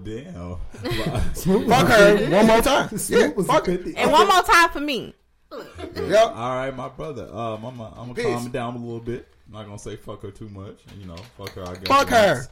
[0.02, 0.56] Damn.
[0.56, 2.88] fuck her one more time.
[3.08, 3.78] Yeah, fuck her.
[3.96, 5.14] And one more time for me.
[5.52, 6.32] Yep.
[6.34, 7.28] All right, my brother.
[7.34, 8.24] Um, I'm gonna I'm Peace.
[8.24, 9.28] calm it down a little bit.
[9.46, 10.80] I'm not gonna say fuck her too much.
[10.98, 11.64] You know, fuck her.
[11.66, 11.88] I guess.
[11.88, 12.46] Fuck her.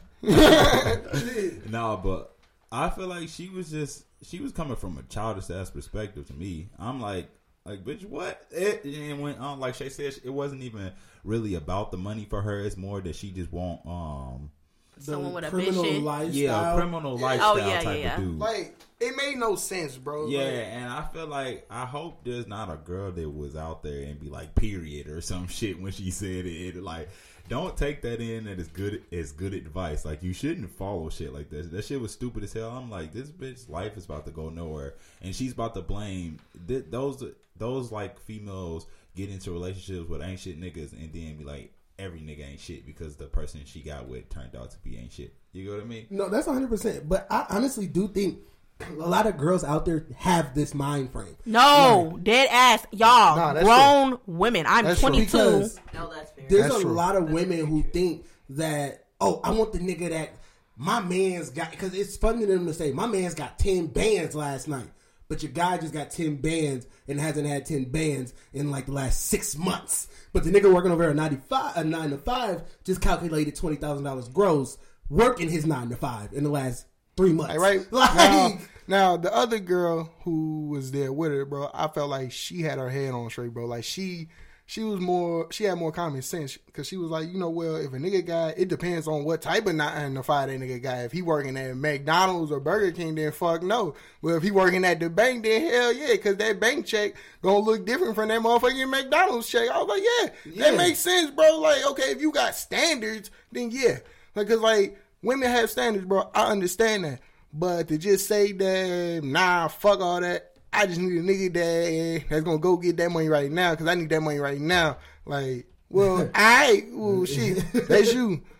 [1.69, 2.35] no, but
[2.71, 6.33] I feel like she was just she was coming from a childish ass perspective to
[6.33, 6.69] me.
[6.77, 7.29] I'm like,
[7.65, 8.45] like bitch, what?
[8.51, 10.91] It, and when um, like Shay said, it wasn't even
[11.23, 12.59] really about the money for her.
[12.59, 14.51] It's more that she just want um,
[14.99, 16.03] Someone with a criminal vision.
[16.03, 16.33] lifestyle.
[16.35, 18.39] yeah, a criminal lifestyle Oh, yeah, type yeah, of dude.
[18.39, 20.27] Like, it made no sense, bro.
[20.27, 23.81] Yeah, Like, and I feel like I hope there's not a girl that was out
[23.83, 26.75] there and be like period or some shit when she said it.
[26.75, 27.09] It, Like,
[27.47, 30.05] don't take that in that is good as good advice.
[30.05, 31.67] Like, you shouldn't follow shit like this.
[31.67, 32.69] That shit was stupid as hell.
[32.71, 36.37] I'm like, this bitch's life is about to go nowhere, and she's about to blame
[36.67, 37.23] th- those
[37.57, 38.85] those like females
[39.15, 41.73] get into relationships with ain't shit niggas and then be like.
[41.99, 45.11] Every nigga ain't shit because the person she got with turned out to be ain't
[45.11, 45.33] shit.
[45.51, 46.07] You know what I mean?
[46.09, 47.07] No, that's 100%.
[47.09, 48.39] But I honestly do think
[48.81, 51.35] a lot of girls out there have this mind frame.
[51.45, 53.35] No, dead ass, y'all.
[53.35, 54.65] Nah, that's grown women.
[54.67, 55.37] I'm That's 22.
[55.37, 56.45] No, that's fair.
[56.47, 56.91] there's That's a true.
[56.91, 60.29] lot of women who think that, oh, I want the nigga that
[60.77, 64.33] my man's got, because it's fun to them to say, my man's got 10 bands
[64.33, 64.87] last night.
[65.29, 68.91] But your guy just got 10 bands and hasn't had 10 bands in like the
[68.91, 70.07] last six months.
[70.33, 74.77] But the nigga working over a 95, a 9 to 5 just calculated $20,000 gross
[75.07, 77.57] working his 9 to 5 in the last three months.
[77.57, 77.85] Right?
[77.91, 82.31] Like, now, now, the other girl who was there with her, bro, I felt like
[82.31, 83.65] she had her head on straight, bro.
[83.65, 84.29] Like, she
[84.69, 87.77] she was more, she had more common sense because she was like, you know, well,
[87.77, 90.79] if a nigga guy, it depends on what type of nine to five that nigga
[90.79, 91.01] guy.
[91.05, 93.95] If he working at McDonald's or Burger King, then fuck no.
[94.21, 97.57] But if he working at the bank, then hell yeah, because that bank check gonna
[97.65, 99.67] look different from that motherfucking McDonald's check.
[99.71, 100.69] I was like, yeah, Yeah.
[100.71, 101.59] that makes sense, bro.
[101.59, 103.97] Like, okay, if you got standards, then yeah.
[104.35, 106.29] Like, cause like women have standards, bro.
[106.35, 107.21] I understand that.
[107.51, 112.29] But to just say that, nah, fuck all that, I just need a nigga that
[112.29, 114.97] that's gonna go get that money right now because I need that money right now.
[115.25, 118.41] Like, well, I, well, shit, that's you.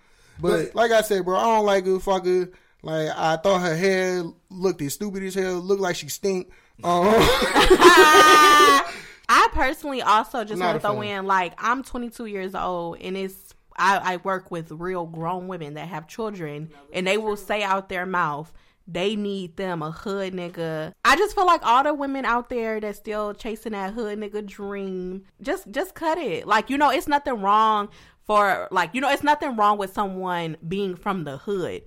[0.42, 2.50] But like I said, bro, I don't like a fucker.
[2.82, 5.56] Like I thought her hair looked as stupid as hell.
[5.56, 6.50] Looked like she stink.
[6.82, 7.04] Um,
[9.30, 11.20] I personally also just want to throw fan.
[11.20, 15.74] in like I'm 22 years old and it's I, I work with real grown women
[15.74, 18.54] that have children and they will say out their mouth
[18.92, 20.94] they need them a hood nigga.
[21.06, 24.46] I just feel like all the women out there that still chasing that hood nigga
[24.46, 26.48] dream, just just cut it.
[26.48, 27.90] Like you know, it's nothing wrong
[28.26, 31.84] for like you know, it's nothing wrong with someone being from the hood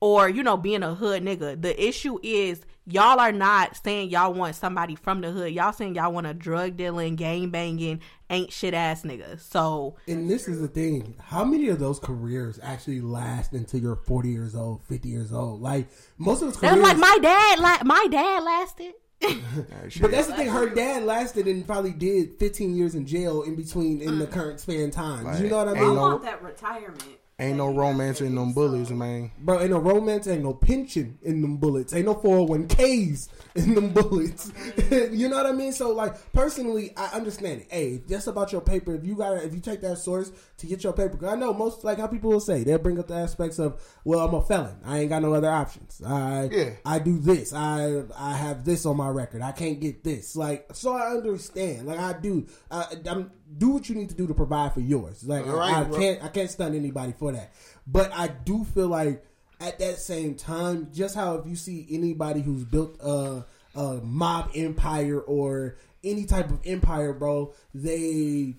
[0.00, 1.60] or you know being a hood nigga.
[1.60, 5.52] The issue is y'all are not saying y'all want somebody from the hood.
[5.52, 9.40] Y'all saying y'all want a drug dealing, gang banging, ain't shit ass nigga.
[9.40, 13.96] So And this is the thing: how many of those careers actually last until you're
[13.96, 15.60] 40 years old, 50 years old?
[15.60, 17.58] Like most of those that's careers, like my dad.
[17.58, 18.94] Like my dad lasted.
[20.00, 20.48] But that's the thing.
[20.48, 24.32] Her dad lasted and probably did 15 years in jail in between in the mm.
[24.32, 25.40] current span times.
[25.40, 27.18] you know what I Like, I mean, ain't no- want that retirement.
[27.38, 29.30] Ain't no romance in them bullets, man.
[29.38, 29.60] bro?
[29.60, 34.50] Ain't no romance, ain't no pension in them bullets, ain't no 401ks in them bullets.
[35.12, 35.72] you know what I mean?
[35.72, 37.66] So, like, personally, I understand it.
[37.70, 38.94] Hey, just about your paper.
[38.94, 41.36] If you got, to if you take that source to get your paper, 'cause I
[41.36, 44.34] know most like how people will say they'll bring up the aspects of, well, I'm
[44.34, 44.76] a felon.
[44.84, 46.00] I ain't got no other options.
[46.06, 46.70] I Yeah.
[46.86, 47.52] I do this.
[47.52, 49.42] I I have this on my record.
[49.42, 50.36] I can't get this.
[50.36, 51.86] Like, so I understand.
[51.86, 52.46] Like, I do.
[52.70, 55.24] I, I'm do what you need to do to provide for yours.
[55.24, 57.52] Like, Right, I, I can't I can't stun anybody for that.
[57.86, 59.24] But I do feel like
[59.60, 64.50] at that same time, just how if you see anybody who's built a, a mob
[64.54, 68.56] empire or any type of empire, bro, they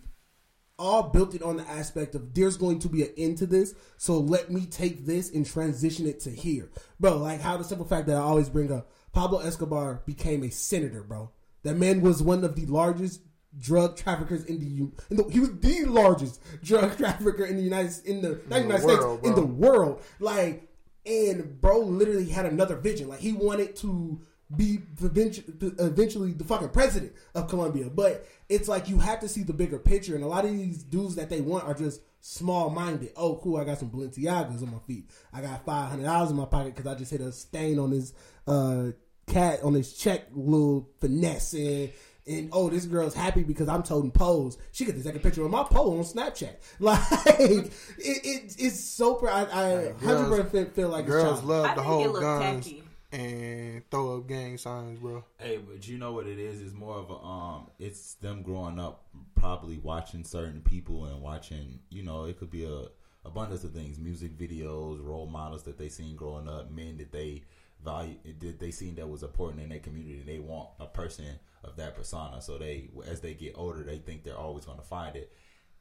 [0.80, 3.74] all built it on the aspect of there's going to be an end to this,
[3.98, 6.70] so let me take this and transition it to here,
[7.00, 7.18] bro.
[7.18, 11.04] Like how the simple fact that I always bring up, Pablo Escobar became a senator,
[11.04, 11.32] bro.
[11.64, 13.22] That man was one of the largest
[13.60, 17.64] drug traffickers in the, U- in the he was the largest drug trafficker in the
[17.64, 20.02] United in the not United world, States in the world.
[20.20, 20.68] Like,
[21.06, 23.08] and bro literally had another vision.
[23.08, 24.22] Like he wanted to
[24.56, 25.46] be eventually,
[25.80, 27.90] eventually the fucking president of Colombia.
[27.90, 30.84] But it's like you have to see the bigger picture, and a lot of these
[30.84, 33.12] dudes that they want are just small minded.
[33.16, 33.58] Oh, cool!
[33.58, 35.10] I got some Balenciagas on my feet.
[35.34, 37.92] I got five hundred dollars in my pocket because I just hit a stain on
[37.92, 38.14] his
[38.48, 38.92] uh,
[39.26, 41.90] cat on his check, little finesse and.
[42.28, 44.58] And oh, this girl's happy because I'm toting pose.
[44.72, 46.56] She got the second picture of my pole on Snapchat.
[46.80, 47.00] Like
[47.40, 49.16] it, it it's so.
[49.16, 51.46] Pr- I, I girls- hundred percent feel like Girls childish.
[51.46, 52.84] love I the whole guns tacky.
[53.12, 55.24] and throw up gang signs, bro.
[55.40, 56.62] Hey, but you know what it is?
[56.62, 57.68] It's more of a um.
[57.80, 61.80] It's them growing up, probably watching certain people and watching.
[61.90, 62.88] You know, it could be a
[63.26, 67.44] abundance of things: music videos, role models that they seen growing up, men that they
[67.84, 68.16] value,
[68.60, 70.24] they seen that was important in their community.
[70.26, 71.26] They want a person
[71.64, 72.42] of that persona.
[72.42, 75.32] So they, as they get older, they think they're always going to find it.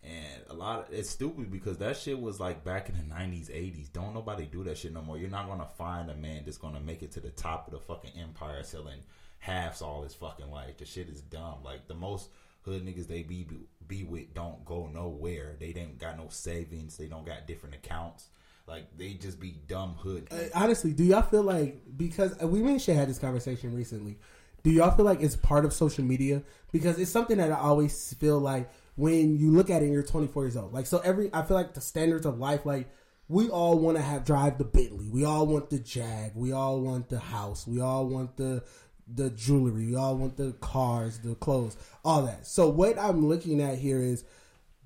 [0.03, 3.51] And a lot of it's stupid because that shit was like back in the nineties,
[3.53, 3.89] eighties.
[3.89, 5.19] Don't nobody do that shit no more.
[5.19, 7.81] You're not gonna find a man that's gonna make it to the top of the
[7.81, 9.01] fucking empire selling
[9.39, 10.77] halves all his fucking life.
[10.77, 11.65] The shit is dumb.
[11.65, 12.29] Like the most
[12.63, 13.49] hood niggas they be
[13.87, 15.57] be with don't go nowhere.
[15.59, 16.97] They ain't got no savings.
[16.97, 18.29] They don't got different accounts.
[18.67, 20.29] Like they just be dumb hood.
[20.31, 24.19] Uh, honestly, do y'all feel like because uh, we me had this conversation recently?
[24.65, 26.43] Do y'all feel like it's part of social media?
[26.73, 30.45] Because it's something that I always feel like when you look at it, you're 24
[30.45, 30.73] years old.
[30.73, 32.89] Like so, every I feel like the standards of life, like
[33.29, 36.81] we all want to have drive the Bentley, we all want the Jag, we all
[36.81, 38.65] want the house, we all want the
[39.07, 42.47] the jewelry, we all want the cars, the clothes, all that.
[42.47, 44.25] So what I'm looking at here is,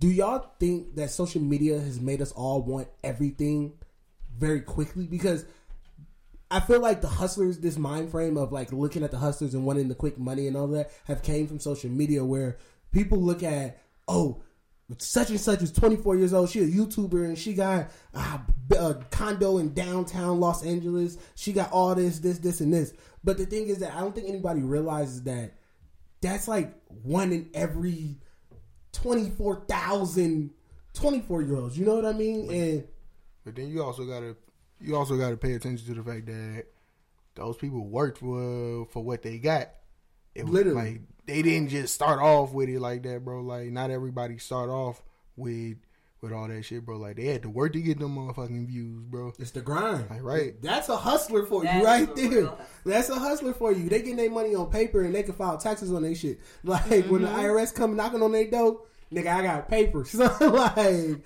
[0.00, 3.74] do y'all think that social media has made us all want everything
[4.36, 5.06] very quickly?
[5.06, 5.44] Because
[6.50, 9.64] I feel like the hustlers, this mind frame of like looking at the hustlers and
[9.64, 12.56] wanting the quick money and all that, have came from social media where
[12.92, 14.42] people look at, oh,
[14.98, 16.48] such and such is 24 years old.
[16.48, 18.40] She a YouTuber and she got a,
[18.76, 21.18] a condo in downtown Los Angeles.
[21.36, 22.94] She got all this, this, this, and this.
[23.22, 25.52] But the thing is that I don't think anybody realizes that
[26.22, 28.16] that's like one in every
[28.92, 30.50] 24,000
[30.92, 31.78] 24 year olds.
[31.78, 32.50] You know what I mean?
[32.50, 32.88] And
[33.44, 34.36] But then you also gotta
[34.80, 36.64] you also gotta pay attention to the fact that
[37.34, 39.70] those people worked for for what they got.
[40.34, 40.92] It was Literally.
[40.92, 43.40] like they didn't just start off with it like that, bro.
[43.40, 45.02] Like not everybody start off
[45.36, 45.76] with
[46.20, 46.96] with all that shit, bro.
[46.98, 49.32] Like they had to work to get them motherfucking views, bro.
[49.38, 50.10] It's the grind.
[50.10, 50.60] Like, right.
[50.62, 52.28] That's a hustler for you right a there.
[52.28, 52.58] real.
[52.84, 53.88] That's a hustler for you.
[53.88, 56.40] They getting their money on paper and they can file taxes on their shit.
[56.62, 57.40] Like when the mm-hmm.
[57.40, 60.04] IRS come knocking on their door, nigga, I got paper.
[60.10, 60.76] So like,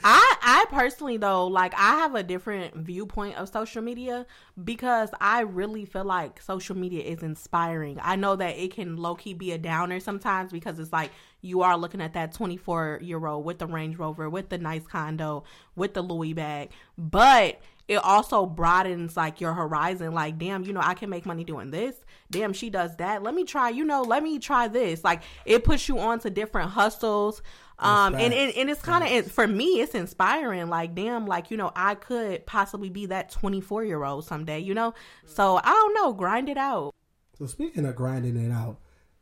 [0.05, 4.27] I I personally though, like I have a different viewpoint of social media
[4.63, 7.99] because I really feel like social media is inspiring.
[8.01, 11.11] I know that it can low key be a downer sometimes because it's like
[11.45, 14.87] you are looking at that 24 year old with the Range Rover, with the nice
[14.87, 15.45] condo,
[15.77, 20.15] with the Louis bag, but it also broadens like your horizon.
[20.15, 21.95] Like damn you know i can make money doing this.
[22.31, 23.23] Damn she does that.
[23.23, 25.05] Let me try you know let me try this.
[25.05, 27.43] Like it puts you on to different hustles.
[27.79, 30.69] Um and, and and it's kind of for me it's inspiring.
[30.69, 34.73] Like damn like you know i could possibly be that 24 year old someday you
[34.73, 34.95] know?
[35.27, 36.95] So i don't know grind it out.
[37.39, 38.79] So speaking of grinding it out,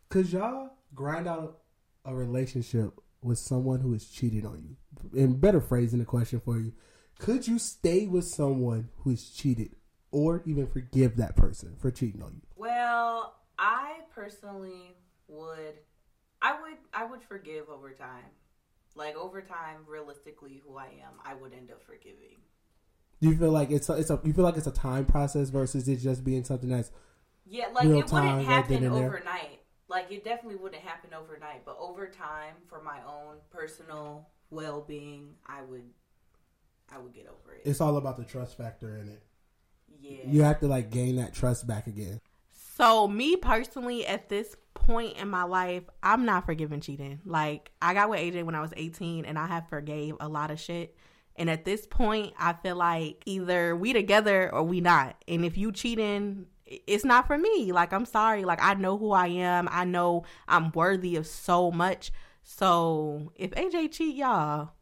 [0.08, 1.61] could y'all grind out
[2.04, 5.18] a relationship with someone who has cheated on you?
[5.18, 6.72] In better phrasing the question for you,
[7.18, 9.76] could you stay with someone who has cheated
[10.10, 12.42] or even forgive that person for cheating on you?
[12.56, 14.96] Well, I personally
[15.28, 15.74] would
[16.40, 18.30] I would I would forgive over time.
[18.94, 22.42] Like over time, realistically who I am, I would end up forgiving.
[23.20, 25.48] Do you feel like it's a, it's a you feel like it's a time process
[25.50, 26.90] versus it just being something that's
[27.46, 29.61] Yeah, like Real it time, wouldn't happen and overnight.
[29.92, 35.60] Like it definitely wouldn't happen overnight, but over time for my own personal well-being, I
[35.62, 35.84] would
[36.90, 37.62] I would get over it.
[37.66, 39.22] it's all about the trust factor in it.
[40.00, 40.24] yeah.
[40.26, 42.20] You have to like gain that trust back again.
[42.78, 47.20] So me personally, at this point in my life, I'm not forgiving cheating.
[47.26, 50.50] Like I got with AJ when I was 18, and I have forgave a lot
[50.50, 50.96] of shit.
[51.36, 55.22] And at this point, I feel like either we together or we not.
[55.28, 56.46] And if you cheating,
[56.86, 57.72] it's not for me.
[57.72, 58.44] Like I'm sorry.
[58.44, 59.68] Like I know who I am.
[59.70, 62.12] I know I'm worthy of so much.
[62.42, 64.72] So if AJ cheat, y'all,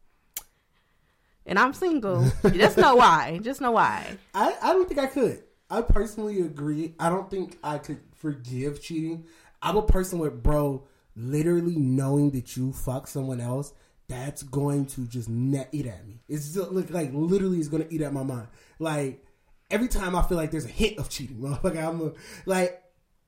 [1.45, 3.39] and I'm single, just know why.
[3.41, 4.17] Just know why.
[4.33, 5.43] I, I don't think I could.
[5.69, 6.95] I personally agree.
[6.99, 9.25] I don't think I could forgive cheating.
[9.61, 13.73] I'm a person with bro, literally knowing that you fuck someone else,
[14.07, 16.19] that's going to just net eat at me.
[16.27, 18.47] It's just, like, like literally is going to eat at my mind.
[18.79, 19.23] Like
[19.71, 22.11] every time I feel like there's a hint of cheating, motherfucker, I'm a,
[22.45, 22.81] like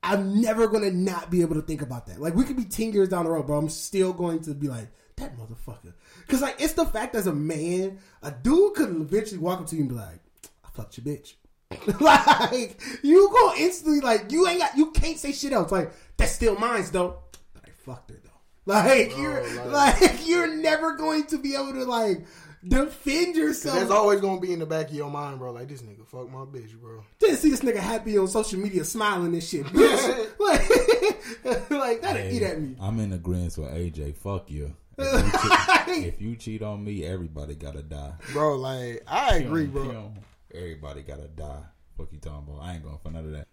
[0.03, 2.19] I'm never gonna not be able to think about that.
[2.19, 3.57] Like we could be ten years down the road, bro.
[3.57, 5.93] I'm still going to be like that motherfucker.
[6.27, 9.75] Cause like it's the fact as a man, a dude could eventually walk up to
[9.75, 10.19] you and be like,
[10.65, 11.35] "I fucked your bitch."
[11.99, 15.71] like you go instantly like you ain't got you can't say shit else.
[15.71, 17.19] Like that's still mine though.
[17.53, 18.29] But I fucked her though.
[18.65, 22.25] Like oh, you're like, you're never going to be able to like
[22.67, 23.77] defend yourself.
[23.79, 25.51] That's always gonna be in the back of your mind, bro.
[25.51, 27.03] Like this nigga fuck my bitch, bro.
[27.19, 30.29] Didn't see this nigga happy on social media smiling and shit, bitch.
[30.39, 32.75] like, like that'll Hey, eat at me.
[32.79, 34.15] I'm in agreement with AJ.
[34.17, 34.73] Fuck you.
[34.95, 38.13] If you, cheat, if you cheat on me, everybody gotta die.
[38.31, 39.83] Bro, like I agree, bro.
[39.83, 40.59] Pew.
[40.59, 41.63] Everybody gotta die.
[41.97, 42.63] Fuck you talking about?
[42.63, 43.47] I ain't going for none of that.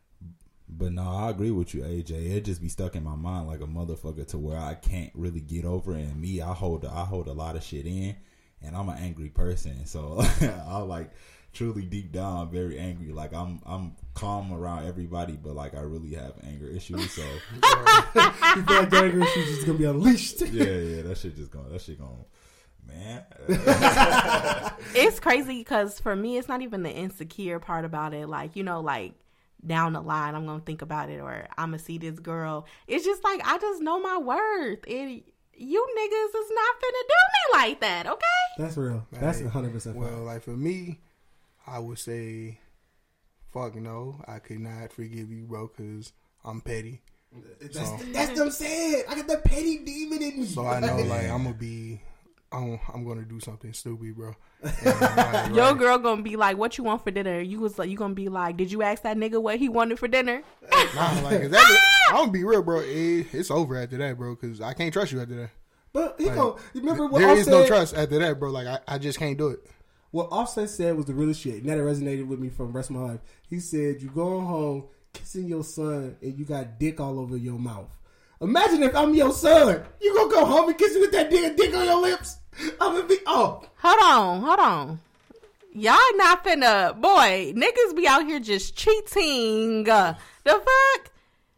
[0.68, 2.12] But no, I agree with you, AJ.
[2.36, 5.40] It just be stuck in my mind like a motherfucker to where I can't really
[5.40, 6.02] get over it.
[6.02, 8.16] And me, I hold I hold a lot of shit in,
[8.62, 9.86] and I'm an angry person.
[9.86, 10.20] So
[10.66, 11.10] I like
[11.52, 13.12] truly deep down, I'm very angry.
[13.12, 17.10] Like I'm I'm calm around everybody, but like I really have anger issues.
[17.12, 17.22] So
[17.62, 20.40] You feel like Gary she's just gonna be unleashed.
[20.42, 22.24] yeah, yeah, that shit just gonna that shit gonna
[22.86, 23.24] Man,
[24.94, 28.26] it's crazy because for me, it's not even the insecure part about it.
[28.26, 29.12] Like, you know, like
[29.64, 32.18] down the line, I'm going to think about it or I'm going to see this
[32.18, 32.66] girl.
[32.86, 34.80] It's just like, I just know my worth.
[34.88, 35.22] And
[35.60, 38.40] you niggas is not finna do me like that, okay?
[38.58, 39.06] That's real.
[39.12, 39.72] That's Hey, 100.
[39.72, 41.00] percent Well, like for me,
[41.66, 42.58] I would say,
[43.52, 46.12] fuck no, I could not forgive you, bro, because
[46.44, 47.02] I'm petty.
[47.60, 49.04] That's, So- that's what I'm saying.
[49.08, 50.46] I got the petty demon in me.
[50.46, 52.00] So I know, like, I'm gonna be,
[52.52, 54.34] I'm, I'm gonna do something stupid, bro.
[54.62, 57.88] Like, Your right- girl gonna be like, "What you want for dinner?" You was like,
[57.88, 60.42] "You gonna be like, did you ask that nigga what he wanted for dinner?"
[60.94, 62.80] Nah, like, if that, I'm gonna be real, bro.
[62.80, 65.50] It, it's over after that, bro, because I can't trust you after that.
[65.92, 66.58] But he Like, go.
[66.74, 68.50] You remember what There is no trust after that, bro.
[68.50, 69.60] Like, I, I just can't do it.
[70.10, 72.90] What Offset said was the realest shit, and that resonated with me from the rest
[72.90, 73.20] of my life.
[73.48, 77.58] He said, "You going home, kissing your son, and you got dick all over your
[77.58, 77.96] mouth.
[78.42, 79.82] Imagine if I'm your son.
[80.00, 82.38] You gonna go home and kiss me with that dick, dick on your lips?
[82.80, 85.00] I'm gonna be oh, Hold on, hold on.
[85.72, 87.52] Y'all not finna, boy.
[87.54, 89.88] Niggas be out here just cheating.
[89.88, 91.10] Uh, the fuck?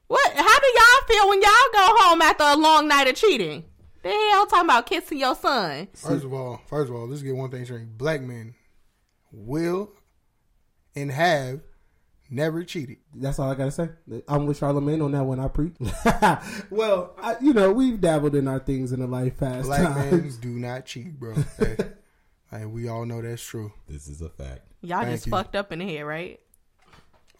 [0.08, 0.32] What?
[0.34, 3.64] How do y'all feel when y'all go home after a long night of cheating?
[4.02, 5.88] The hell, talking about kissing your son?
[5.94, 7.96] First of all, first of all, let's get one thing straight.
[7.96, 8.54] Black men
[9.30, 9.92] will
[10.96, 11.60] and have
[12.32, 12.96] never cheated.
[13.14, 13.90] That's all I gotta say.
[14.26, 15.38] I'm with Charlemagne on that one.
[15.38, 15.74] I preach.
[16.70, 20.10] well, I, you know, we've dabbled in our things in the life past Black men
[20.10, 20.36] times.
[20.38, 21.34] do not cheat, bro.
[21.58, 21.76] Hey,
[22.50, 23.72] hey, we all know that's true.
[23.88, 24.62] this is a fact.
[24.80, 25.30] Y'all Thank just you.
[25.30, 26.40] fucked up in here, right?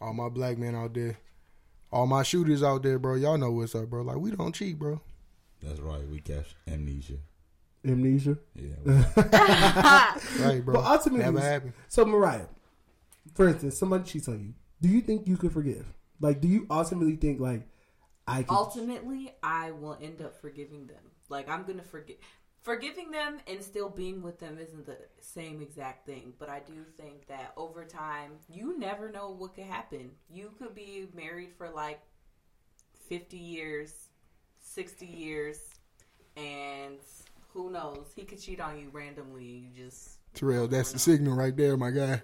[0.00, 1.16] All my black men out there,
[1.90, 3.14] all my shooters out there, bro.
[3.14, 4.02] Y'all know what's up, bro.
[4.02, 5.00] Like we don't cheat, bro.
[5.62, 6.06] That's right.
[6.08, 7.18] We catch amnesia.
[7.84, 8.36] Amnesia.
[8.54, 8.74] Yeah.
[10.40, 10.74] Right, bro.
[10.74, 11.72] But ultimately, never happened.
[11.88, 12.46] So Mariah,
[13.34, 14.54] for instance, somebody cheats on you.
[14.82, 15.86] Do you think you could forgive?
[16.20, 17.62] Like, do you ultimately think like
[18.26, 18.54] I could?
[18.54, 21.04] Ultimately, I will end up forgiving them.
[21.28, 22.16] Like I'm gonna forgive.
[22.62, 26.84] Forgiving them and still being with them isn't the same exact thing, but I do
[26.96, 30.10] think that over time, you never know what could happen.
[30.28, 32.00] You could be married for like
[33.08, 34.08] 50 years,
[34.60, 35.58] 60 years,
[36.36, 36.98] and
[37.52, 38.12] who knows?
[38.14, 39.44] He could cheat on you randomly.
[39.44, 42.22] You just Terrell, that's the signal right there, my guy.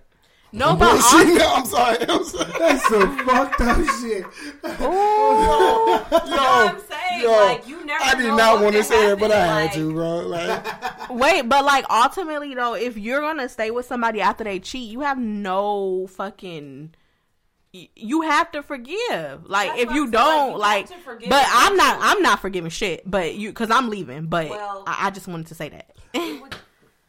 [0.52, 1.02] No, but Bullshit.
[1.02, 1.96] also, No, I'm sorry.
[2.08, 2.52] I'm sorry.
[2.58, 4.24] That's some fucked up shit.
[4.64, 9.12] Yo, I'm saying, yo, like, you never I did know not what want to say
[9.12, 10.16] it, but I happen, had like- to, bro.
[10.20, 14.90] Like, wait, but like ultimately though, if you're gonna stay with somebody after they cheat,
[14.90, 16.94] you have no fucking.
[17.72, 19.44] You have to forgive.
[19.46, 21.96] Like That's if you don't, like, like, you have but I'm not.
[21.96, 22.10] forgive.
[22.16, 23.02] I'm not forgiving shit.
[23.08, 24.26] But you, because I'm leaving.
[24.26, 25.90] But Well- I, I just wanted to say that.
[26.14, 26.54] It would-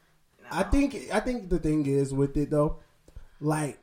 [0.52, 2.80] I think I think the thing is with it though,
[3.40, 3.80] like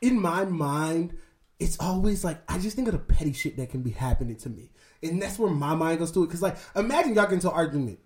[0.00, 1.14] in my mind,
[1.58, 4.48] it's always like I just think of the petty shit that can be happening to
[4.48, 4.70] me,
[5.02, 6.26] and that's where my mind goes to it.
[6.26, 7.98] Because like, imagine y'all get into an argument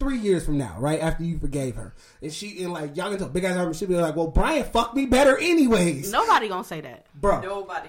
[0.00, 3.14] three years from now, right after you forgave her, and she and like y'all get
[3.14, 6.48] into a big ass argument, she'll be like, "Well, Brian fucked me better anyways, Nobody
[6.48, 7.06] gonna say that.
[7.14, 7.88] bro." Nobody.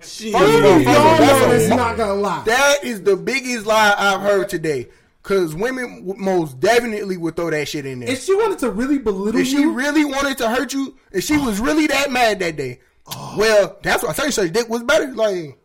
[0.00, 2.42] First of You all, first of all, all that's know a- it's not gonna lie.
[2.46, 4.88] That is the biggest lie I've heard today.
[5.24, 8.10] Cause women most definitely would throw that shit in there.
[8.10, 11.24] if she wanted to really belittle you If she really wanted to hurt you, if
[11.24, 12.80] she was really that mad that day,
[13.34, 15.10] well, that's why I tell you, such dick was better.
[15.14, 15.58] Like,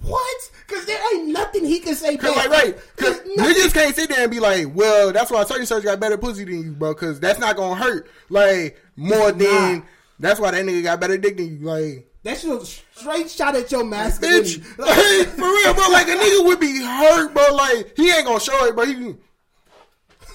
[0.00, 0.50] what?
[0.66, 2.16] Because there ain't nothing he can say.
[2.16, 2.48] cause back.
[2.48, 2.76] like, right?
[2.96, 5.84] Cause There's nothing- niggas can't sit there and be like, well, that's why and such
[5.84, 6.94] got better pussy than you, bro.
[6.94, 9.78] Cause that's not gonna hurt like more than.
[9.78, 9.84] not.
[10.18, 11.66] That's why that nigga got better dick than you.
[11.66, 14.20] Like, That shit was straight shot at your mask.
[14.22, 15.20] bitch, masculinity.
[15.20, 15.88] like, for real, bro.
[15.90, 17.54] Like a nigga would be hurt, bro.
[17.54, 18.94] Like he ain't gonna show it, but he.
[18.94, 19.18] can-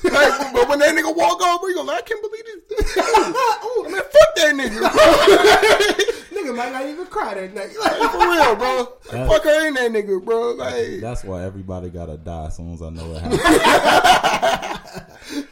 [0.04, 2.94] Like, but when that nigga walk off, bro, you go, like, I can't believe this.
[2.98, 6.40] oh, man, fuck that nigga, bro.
[6.40, 7.76] Nigga might not even cry that night.
[7.78, 8.94] Like, for real, bro.
[9.12, 10.52] That- Fuck her in that nigga, bro.
[10.52, 13.42] Like, That's why everybody gotta die as soon as I know it happens.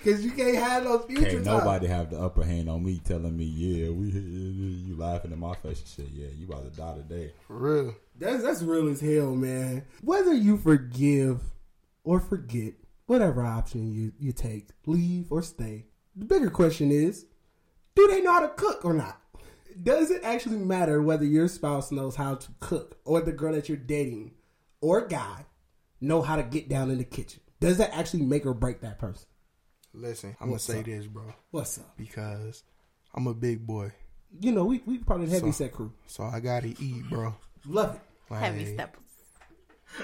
[0.08, 1.46] Because you can't have those future Can't times.
[1.46, 5.54] nobody have the upper hand on me telling me, yeah, we you laughing in my
[5.56, 6.14] face and shit.
[6.14, 7.34] Yeah, you about to die today.
[7.46, 7.96] for real.
[8.18, 9.84] That's that's real as hell, man.
[10.02, 11.42] Whether you forgive
[12.06, 12.76] or forget,
[13.08, 15.88] whatever option you, you take, leave or stay.
[16.16, 17.26] The bigger question is,
[17.94, 19.20] do they know how to cook or not?
[19.84, 23.68] Does it actually matter whether your spouse knows how to cook or the girl that
[23.68, 24.36] you're dating
[24.80, 25.44] or guy
[26.00, 27.42] know how to get down in the kitchen?
[27.60, 29.28] Does that actually make or break that person?
[30.00, 31.98] Listen, I'm gonna say this, bro, What's up?
[31.98, 32.64] because
[33.16, 33.92] I'm a big boy,
[34.40, 35.92] You know, we we part of the heavy So- set crew.
[36.06, 37.34] so I gotta eat, bro.
[37.66, 38.02] Love it.
[38.30, 39.04] Like, Heavy steppers.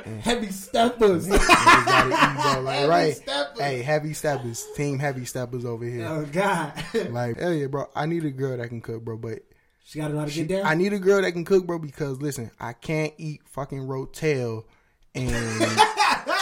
[0.22, 1.28] Heavy steppers.
[1.28, 1.32] eat.
[1.32, 1.44] Like,
[2.66, 3.16] Heavy right?
[3.16, 3.60] steppers.
[3.60, 6.08] Hey, heavy steppers, team heavy steppers over here.
[6.08, 6.74] oh God.
[7.12, 7.88] Like, hell yeah, bro.
[7.96, 9.40] I need a girl that can cook, bro, but
[9.84, 10.66] she got to know how to get down.
[10.66, 14.64] I need a girl that can cook, bro, because listen, I can't eat fucking rotel
[15.14, 15.30] and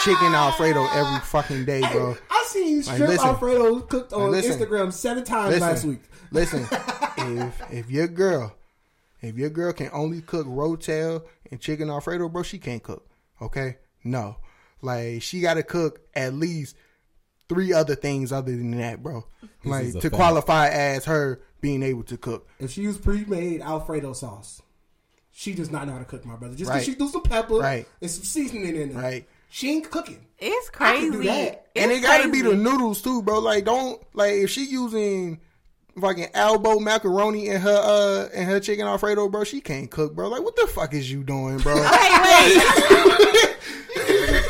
[0.04, 2.16] chicken alfredo every fucking day, bro.
[2.42, 3.28] I seen Like, shrimp listen.
[3.28, 4.60] Alfredo cooked on Like, listen.
[4.60, 6.00] Instagram seven times last week.
[6.30, 6.66] Listen,
[7.18, 8.54] if if your girl,
[9.20, 13.08] if your girl can only cook rotel and chicken alfredo, bro, she can't cook.
[13.40, 14.36] Okay, no,
[14.80, 16.76] like she got to cook at least
[17.48, 19.26] three other things other than that, bro.
[19.62, 20.14] This like to fact.
[20.14, 22.48] qualify as her being able to cook.
[22.58, 24.62] If she used pre-made Alfredo sauce,
[25.30, 26.54] she does not know how to cook, my brother.
[26.56, 26.76] Just Right.
[26.76, 27.86] because she threw some pepper Right.
[28.00, 29.28] and some seasoning in there, Right.
[29.50, 30.24] She ain't cooking.
[30.44, 31.28] It's I can do crazy.
[31.28, 31.66] that.
[31.76, 33.38] and it It's got to be the noodles too, bro.
[33.38, 35.40] Like don't like if she using
[36.00, 39.44] fucking elbow macaroni in her uh in her chicken alfredo, bro.
[39.44, 40.28] She can't cook, bro.
[40.28, 41.74] Like what the fuck is you doing, bro?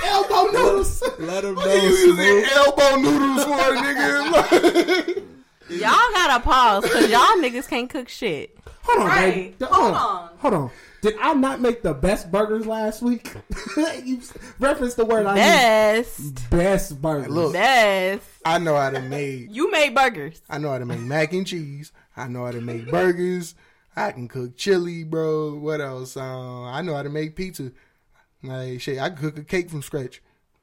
[0.05, 1.03] Elbow noodles.
[1.19, 5.23] Let him What are you using elbow noodles for, a nigga?
[5.81, 8.57] Y'all gotta pause because y'all niggas can't cook shit.
[8.83, 9.35] Hold on, Right.
[9.35, 9.55] baby.
[9.65, 10.01] Hold Hold on.
[10.01, 10.31] on.
[10.39, 10.71] Hold on.
[11.03, 13.33] Did I not make the best burgers last week?
[14.05, 14.21] you
[14.61, 16.19] referenced the word I Best.
[16.21, 16.51] used.
[16.51, 17.29] Best burgers.
[17.29, 17.53] Look.
[17.55, 18.25] Best.
[18.45, 19.49] I know how to make.
[19.51, 20.41] You made burgers.
[20.49, 21.91] I know how to make mac and cheese.
[22.17, 23.55] I know how to make burgers.
[23.97, 25.55] I can cook chili, bro.
[25.57, 26.17] What else?
[26.17, 27.73] Um, I know how to make pizza.
[28.43, 30.23] Like shit, I can cook a cake from scratch.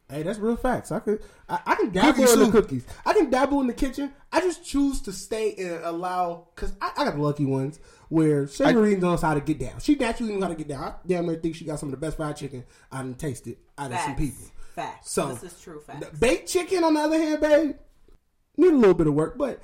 [0.10, 0.92] Hey, that's real facts.
[0.92, 2.88] I could, I, I can dabble Cookie in the cookies.
[3.06, 4.12] I can dabble in the kitchen.
[4.32, 7.80] I just choose to stay and allow because I, I got lucky ones
[8.10, 9.80] where Shay knows how to get down.
[9.80, 10.84] She naturally knows how to get down.
[10.84, 13.58] I damn near think she got some of the best fried chicken I done tasted
[13.78, 14.46] out of some people.
[14.74, 15.12] Facts.
[15.12, 16.20] So this is true facts.
[16.20, 17.76] baked chicken, on the other hand, babe,
[18.58, 19.62] need a little bit of work, but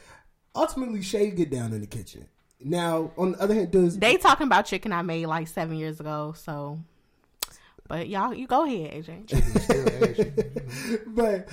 [0.53, 2.27] ultimately Shay get down in the kitchen.
[2.59, 5.99] Now, on the other hand, does They talking about chicken I made like seven years
[5.99, 6.33] ago.
[6.37, 6.79] So,
[7.87, 11.05] but y'all, you go ahead, AJ.
[11.07, 11.49] But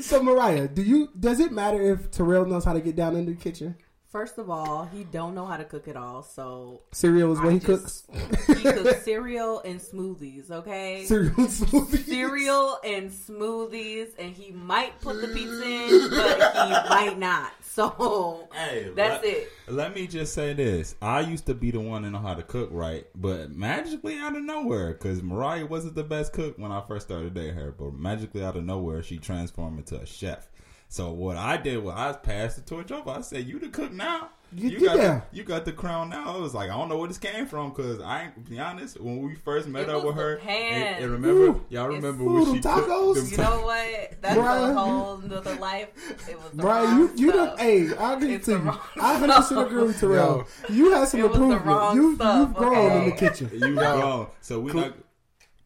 [0.00, 1.10] So Mariah, do you?
[1.18, 3.76] Does it matter if Terrell knows how to get down in the kitchen?
[4.12, 7.48] First of all, he don't know how to cook at all, so Cereal is what
[7.48, 8.46] I he just- cooks.
[8.60, 10.50] he cooks cereal and smoothies.
[10.50, 12.04] Okay, Cereal and smoothies.
[12.04, 17.52] cereal and smoothies, and he might put the pizza in, but he might not.
[17.62, 19.48] So Hey, that's let, it.
[19.68, 22.42] Let me just say this: I used to be the one to know how to
[22.42, 26.82] cook right, but magically out of nowhere, because Mariah wasn't the best cook when I
[26.82, 30.48] first started dating her, but magically out of nowhere, she transformed into a chef.
[30.92, 33.08] So what I did was I passed the torch over.
[33.08, 35.20] I said, "You the cook now." You- got yeah.
[35.30, 36.36] the, you got the crown now.
[36.36, 38.60] I was like, I don't know where this came from because I ain't to be
[38.60, 39.00] honest.
[39.00, 40.82] When we first met It up was with her, the pan.
[40.96, 41.64] and, and remember, Ooh.
[41.70, 43.14] y'all remember when them she cooked tacos.
[43.14, 44.12] them You know what?
[44.20, 46.28] That's Mariah, a whole another life.
[46.28, 47.48] It was the Right, you you stuff.
[47.48, 47.60] don't.
[47.60, 48.64] Hey, I'll give it It's to the you.
[48.64, 50.46] wrong I hundred percent agree with Terrell.
[50.68, 51.64] You had some It was the improvement.
[51.64, 53.50] wrong You stuff, you've grown in the kitchen.
[53.54, 54.92] You grown, so we not.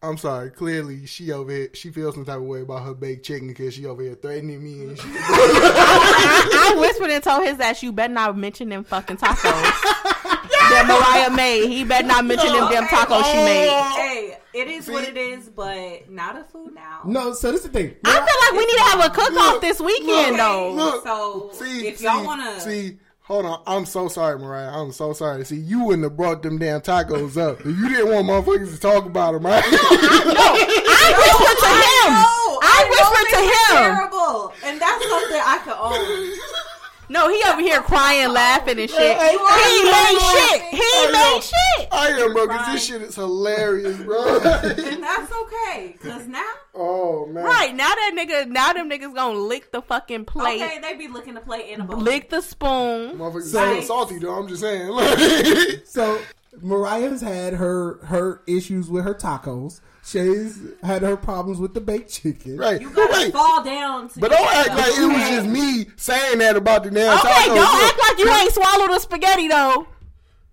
[0.02, 0.50] I'm sorry.
[0.50, 1.68] Clearly, she over here.
[1.72, 4.62] She feels some type of way about her baked chicken because she over here threatening
[4.62, 4.88] me.
[4.88, 9.16] And she, I, I whispered and told his ass, "You better not mention them fucking
[9.16, 11.68] tacos that Mariah made.
[11.68, 13.94] He better not mention them damn tacos she made." Oh.
[13.96, 17.00] Hey, it is what it is, but not a food now.
[17.04, 17.96] No, so this is the thing.
[18.04, 20.72] I feel like we need to have a cook off this weekend, look, though.
[20.72, 21.04] look.
[21.04, 22.98] So see, if y'all wanna, see.
[23.26, 24.70] Hold on, I'm so sorry, Mariah.
[24.70, 25.44] I'm so sorry.
[25.44, 27.64] See, you wouldn't have brought them damn tacos up.
[27.64, 29.64] You didn't want motherfuckers to talk about them, right?
[29.64, 32.12] No, I whispered to him.
[32.22, 33.82] No, I know whispered to him.
[33.82, 36.55] Terrible, and that's something I could own.
[37.08, 38.98] No, he over here crying, laughing and shit.
[38.98, 40.62] He Hey, ain't made shit.
[40.62, 41.88] He ain't made shit.
[41.92, 44.38] I am, bro, because this shit is hilarious, bro.
[44.38, 46.44] And that's okay, cause now,
[46.74, 50.80] oh man, Right now, that nigga, now them niggas gonna lick the fucking plate, okay,
[50.80, 51.98] they be looking to play in a bowl.
[52.00, 53.18] lick the spoon.
[53.18, 54.34] motherfuckers So- so salty though.
[54.34, 55.80] I'm just saying.
[55.86, 56.18] So
[56.62, 59.80] Mariah's had her her issues with her tacos.
[60.04, 62.56] Shay's had her problems with the baked chicken.
[62.58, 64.08] right, You but gotta wait, fall down.
[64.08, 67.28] To but don't act like it was just me saying that about the damn Okay,
[67.28, 67.46] tacos.
[67.46, 69.86] don't Look, act like you ain't swallowed the spaghetti though.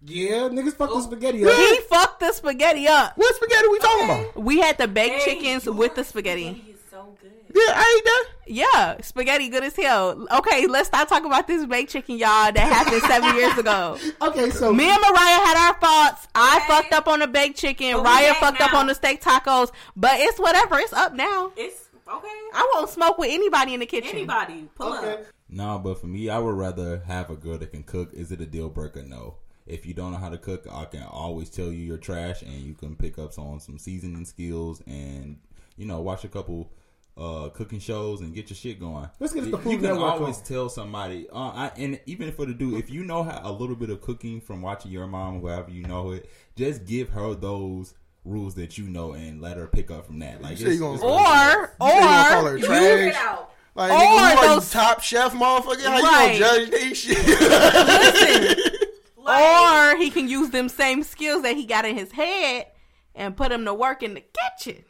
[0.06, 1.54] Yeah, niggas fuck the spaghetti up.
[1.56, 3.14] He fucked the spaghetti up.
[3.16, 4.36] What spaghetti we talking about?
[4.44, 6.66] We had the baked Hey, chickens with the spaghetti.
[6.74, 7.32] is so good.
[7.54, 8.26] Yeah, I ate that.
[8.46, 10.28] Yeah, spaghetti good as hell.
[10.38, 13.98] Okay, let's start talking about this baked chicken, y'all, that happened seven years ago.
[14.22, 16.28] Okay, so Me and Mariah had our thoughts.
[16.36, 16.68] I Okay.
[16.68, 17.94] fucked up on the baked chicken.
[17.94, 19.72] But we Raya back fucked up on the steak tacos.
[19.96, 20.80] But it's whatever.
[20.80, 21.52] It's up now.
[21.56, 22.28] It's okay.
[22.54, 24.10] I won't smoke with anybody in the kitchen.
[24.18, 25.14] Anybody pull Okay.
[25.14, 25.26] up.
[25.50, 28.12] No, but for me, I would rather have a girl that can cook.
[28.14, 29.04] Is it a deal breaker?
[29.04, 29.36] No.
[29.68, 32.52] If you don't know how to cook, I can always tell you you're trash, and
[32.52, 35.38] you can pick up on some seasoning skills, and
[35.78, 36.70] you know, watch a couple
[37.18, 39.08] uh, cooking shows and get your shit going.
[39.20, 40.44] Let's get the You- Food You can always on.
[40.44, 43.76] tell somebody, uh, I, and even for the dude, if you know how, a little
[43.76, 47.94] bit of cooking from watching your mom, whoever you know it, just give her those
[48.26, 50.42] rules that you know and let her pick up from that.
[50.42, 53.50] Like, You it's- gonna- it's Or, You ain't gonna call or her You it out.
[53.76, 55.84] Like, Or nigga, you those- the top chef, motherfucker.
[55.84, 56.34] How Right.
[56.36, 57.18] you gonna judge they shit?
[57.28, 58.84] Listen,
[59.18, 62.68] or he can use them same skills that he got in his head
[63.16, 64.24] and put them to work in the
[64.58, 64.84] kitchen.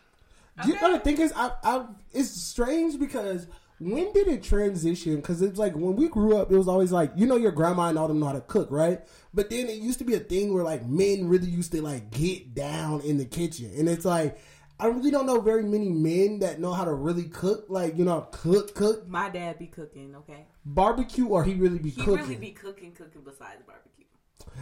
[0.65, 3.47] You know the thing is, I, I, it's strange because
[3.79, 5.17] when did it transition?
[5.17, 7.89] Because it's like when we grew up, it was always like you know your grandma
[7.89, 9.01] and all them know how to cook, right?
[9.33, 12.11] But then it used to be a thing where like men really used to like
[12.11, 14.37] get down in the kitchen, and it's like
[14.79, 18.05] I really don't know very many men that know how to really cook, like you
[18.05, 20.45] know cook, cook My dad be cooking, okay?
[20.65, 22.17] barbecue, or he really be He cooking.
[22.17, 24.05] He really be cooking, cooking besides barbecue.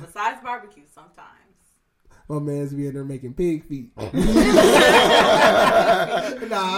[0.05, 1.50] Besides barbecue, sometimes.
[2.29, 3.91] My man's be in there making pig feet.
[3.97, 4.21] nah, I'm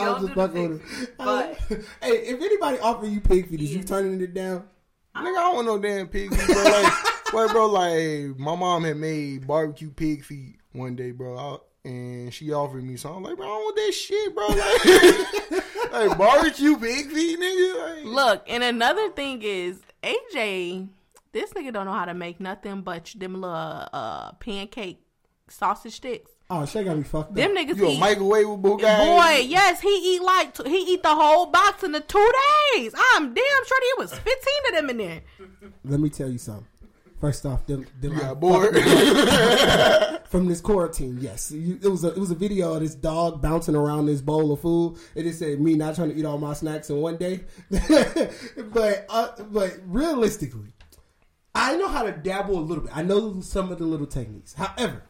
[0.06, 1.08] don't just do the fucking with pig him.
[1.18, 1.58] but-
[2.02, 3.86] hey, if anybody offer you pig feet, is you Yeah.
[3.86, 4.64] turning it down?
[5.16, 6.64] Nigga, I don't want no damn pig feet, bro.
[6.64, 6.94] Like,
[7.34, 11.38] wait, bro, like, my mom had made barbecue pig feet one day, bro.
[11.38, 13.18] I, and she offered me some.
[13.18, 14.48] I'm like, bro, I don't want that shit, bro.
[14.48, 14.86] Like,
[16.10, 17.96] like barbecue pig feet, nigga.
[17.96, 20.88] Like, Look, and another thing is AJ.
[21.32, 25.03] This nigga don't know how to make nothing but them little uh, pancake
[25.54, 26.32] sausage sticks.
[26.50, 27.36] Oh, Shay got me fucked up.
[27.36, 27.58] Them up.
[27.58, 28.02] niggas you a eat.
[28.02, 29.06] microwavable guy?
[29.06, 32.32] Boy, yes, he eat like he eat the whole box in the two
[32.76, 32.94] days.
[33.14, 35.22] I'm damn sure there was fifteen of them in there.
[35.84, 36.68] Let me tell you something.
[37.20, 38.76] First off, them, them You got bored.
[40.26, 41.20] from this quarantine.
[41.22, 44.20] Yes, you, it was a it was a video of this dog bouncing around this
[44.20, 44.98] bowl of food.
[45.16, 47.46] It just said me not trying to eat all my snacks in one day.
[47.70, 50.74] but uh, but realistically,
[51.56, 52.98] I know how to dabble a little bit.
[52.98, 54.54] I know some of the little techniques.
[54.56, 55.04] However,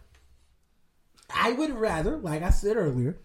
[1.35, 3.17] I would rather, like I said earlier,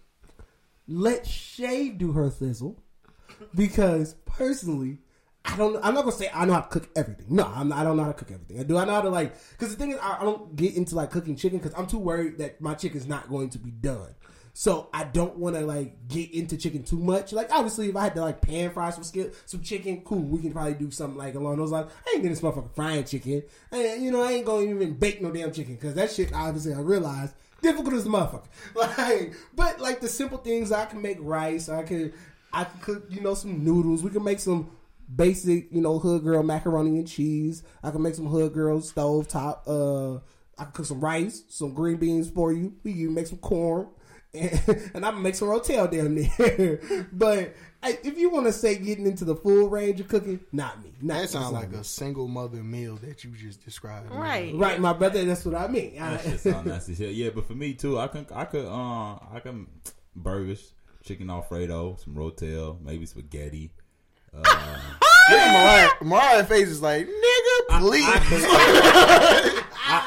[0.87, 2.77] let Shay do her thizzle
[3.55, 4.99] because personally,
[5.45, 5.75] I don't.
[5.83, 7.27] I'm not gonna say I know how to cook everything.
[7.29, 8.59] No, I'm, I don't know how to cook everything.
[8.59, 9.33] I Do I know how to like?
[9.51, 11.97] Because the thing is, I, I don't get into like cooking chicken because I'm too
[11.97, 14.15] worried that my chicken's not going to be done.
[14.53, 17.31] So I don't want to like get into chicken too much.
[17.31, 19.03] Like obviously, if I had to like pan fry some
[19.45, 20.19] some chicken, cool.
[20.19, 21.89] We can probably do something like along those lines.
[22.05, 25.21] I ain't getting this motherfucker frying chicken, and you know I ain't gonna even bake
[25.21, 28.43] no damn chicken because that shit obviously I realize difficult as a motherfucker.
[28.75, 31.69] Like, but like the simple things I can make rice.
[31.69, 32.13] I can
[32.53, 34.03] I can cook you know some noodles.
[34.03, 34.71] We can make some
[35.13, 37.63] basic you know hood girl macaroni and cheese.
[37.83, 39.63] I can make some hood girl stove top.
[39.67, 40.15] Uh,
[40.57, 42.73] I can cook some rice, some green beans for you.
[42.83, 43.87] We can make some corn
[44.33, 47.07] and, and I'm make some rotel down there.
[47.11, 50.83] but I, if you want to say getting into the full range of cooking, not
[50.83, 50.91] me.
[51.01, 51.77] Not That sounds like me.
[51.79, 54.09] a single mother meal that you just described.
[54.09, 54.19] man.
[54.19, 54.53] Right.
[54.53, 55.23] right, my brother.
[55.23, 55.95] That's what I mean.
[55.97, 57.15] That shit sound nasty shit.
[57.15, 59.67] Yeah, but for me too, I can I could uh I can
[60.15, 60.73] burgers,
[61.03, 63.71] chicken alfredo, some rotel, maybe spaghetti.
[64.33, 65.89] Look at Mariah.
[66.03, 68.03] Mariah face is like, nigga, please.
[68.07, 69.63] I,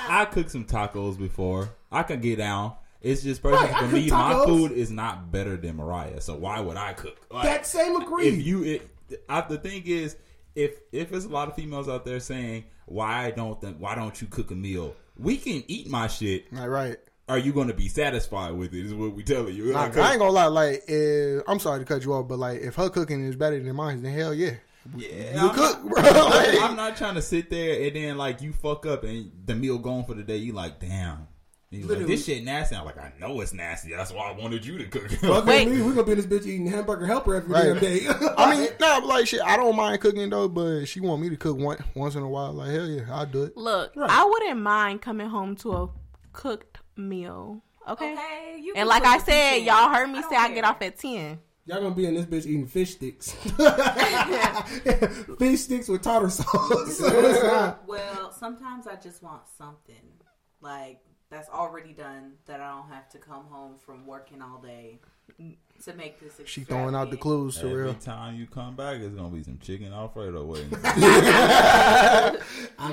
[0.08, 1.70] I cooked some tacos before.
[1.90, 2.74] I can get down.
[3.02, 6.20] It's just personally Right, for me, my food is not better than Mariah.
[6.20, 7.18] So why would I cook?
[7.30, 8.28] Like, that same agree.
[8.28, 8.90] if you it,
[9.28, 10.16] I, the thing is
[10.54, 14.20] if if there's a lot of females out there saying why don't them, why don't
[14.20, 16.96] you cook a meal we can eat my shit Right, right.
[17.28, 20.10] are you going to be satisfied with it is what we telling you Like, I
[20.12, 20.46] ain't gonna lie.
[20.46, 23.58] Like, if, I'm sorry to cut you off, but like, if her cooking is better
[23.62, 24.54] than mine, then hell yeah,
[24.96, 26.02] yeah, you I'm cook, not, bro.
[26.02, 29.54] I'm, I'm not trying to sit there and then like you fuck up and the
[29.54, 31.26] meal gone for the day you like damn
[31.72, 32.76] And like, this shit nasty.
[32.76, 33.92] I'm like, I know it's nasty.
[33.94, 35.10] That's why I wanted you to cook.
[35.10, 35.66] Fuck Wait.
[35.66, 37.64] with me, we're gonna be in this bitch eating hamburger helper every Right.
[37.64, 38.00] damn day.
[38.38, 39.40] I mean, no, nah, but like shit.
[39.42, 42.28] I don't mind cooking though, but she want me to cook one, once in a
[42.28, 42.52] while.
[42.52, 43.56] Like hell yeah, I'll do it.
[43.56, 44.10] Look, Right.
[44.10, 45.88] I wouldn't mind coming home to a
[46.32, 47.62] cooked meal.
[47.88, 48.12] Okay.
[48.12, 49.64] Okay, you And like I said, can.
[49.64, 51.38] y'all heard me don't say I get off at ten.
[51.64, 53.32] Y'all gonna be in this bitch eating fish sticks.
[55.38, 56.98] fish sticks with tartar sauce.
[56.98, 59.94] So it's not- Well, sometimes I just want something
[60.60, 61.00] like
[61.32, 65.00] that's already done that I don't have to come home from working all day
[65.84, 66.38] to make this.
[66.46, 67.20] She throwing out the extravagant.
[67.22, 67.94] clues to Every real.
[67.94, 70.78] time you come back, it's gonna be some chicken Alfredo waiting.
[70.84, 72.38] I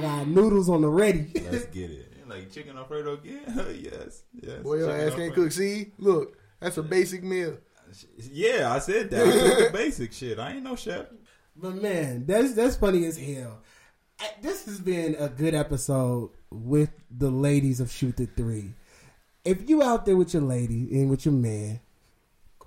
[0.01, 1.27] got noodles on the ready.
[1.51, 2.13] Let's get it.
[2.27, 3.41] Like chicken Alfredo again?
[3.81, 4.61] yes, yes.
[4.63, 5.51] Boy, your Chicken ass can't cook.
[5.51, 7.57] See, look, that's a basic meal.
[8.31, 9.27] Yeah, I said that.
[9.27, 10.37] I cook the basic shit.
[10.39, 11.07] I ain't no chef.
[11.55, 13.61] But man, that's that's funny as hell.
[14.19, 18.73] I- This has been a good episode with the ladies of Shoot the Three.
[19.45, 21.79] If you out there with your lady and with your man,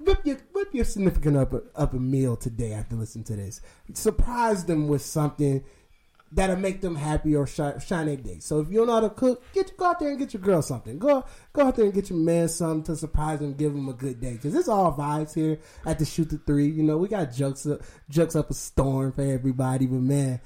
[0.00, 3.60] whip your whip your significant up a, up a meal today after listening to this.
[3.94, 5.62] Surprise them with something
[6.34, 8.38] that'll make them happy or shine, shine their day.
[8.40, 10.42] So if you don't know how to cook, get go out there and get your
[10.42, 10.98] girl something.
[10.98, 13.92] Go go out there and get your man something to surprise them, give them a
[13.92, 14.32] good day.
[14.32, 16.68] Because it's all vibes here at the Shoot the Three.
[16.68, 19.86] You know, we got jokes up, jokes up a storm for everybody.
[19.86, 20.40] But man,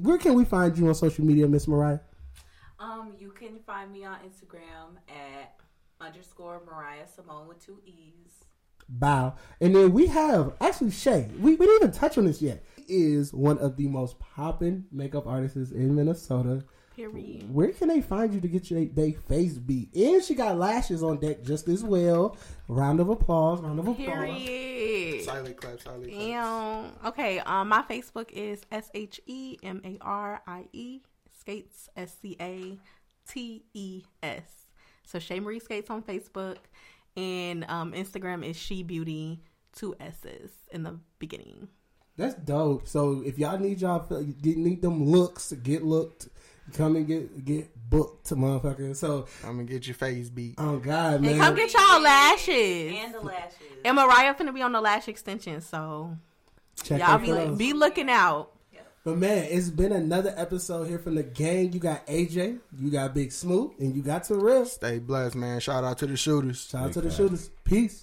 [0.00, 2.00] where can we find you on social media, Miss Mariah?
[2.84, 5.54] Um, you can find me on Instagram at
[6.00, 8.44] underscore Mariah Simone with two E's.
[8.88, 9.34] Bow.
[9.60, 11.30] And then we have actually Shay.
[11.38, 12.62] We, we didn't even touch on this yet.
[12.86, 16.62] Is one of the most popping makeup artists in Minnesota.
[16.94, 17.52] Period.
[17.52, 19.94] Where can they find you to get your they face beat?
[19.96, 22.36] And she got lashes on deck just as well.
[22.68, 23.62] Round of applause.
[23.62, 24.06] Round of applause.
[24.06, 25.24] Period.
[25.24, 26.20] Silent clap, silent clap.
[26.20, 26.92] Damn.
[27.06, 27.38] Okay.
[27.40, 31.00] Um, my Facebook is S H E M A R I E
[31.44, 32.78] Scates S C A
[33.28, 34.42] T E S.
[35.06, 36.56] So Shay Marie Skates on Facebook,
[37.16, 39.40] and um, Instagram is She Beauty
[39.74, 41.68] two S's in the beginning.
[42.16, 42.88] That's dope.
[42.88, 44.06] So if y'all need y'all
[44.40, 46.28] get need them looks, get looked,
[46.72, 48.96] come and get get booked, motherfucker.
[48.96, 50.54] So I'm gonna get your face beat.
[50.56, 51.32] oh god, man.
[51.32, 52.94] And come get y'all lashes.
[52.96, 53.56] And the lashes.
[53.84, 56.16] And Mariah finna be on the lash extension, so
[56.82, 57.58] Check y'all be out.
[57.58, 58.52] be looking out.
[59.04, 61.74] But man, it's been another episode here from the gang.
[61.74, 64.64] You got AJ, you got Big Smoot, and you got Terrell.
[64.64, 65.60] Stay blessed, man.
[65.60, 66.68] Shout out to the shooters.
[66.70, 67.50] Shout out to the shooters.
[67.64, 68.02] Peace.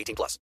[0.00, 0.38] 18 plus.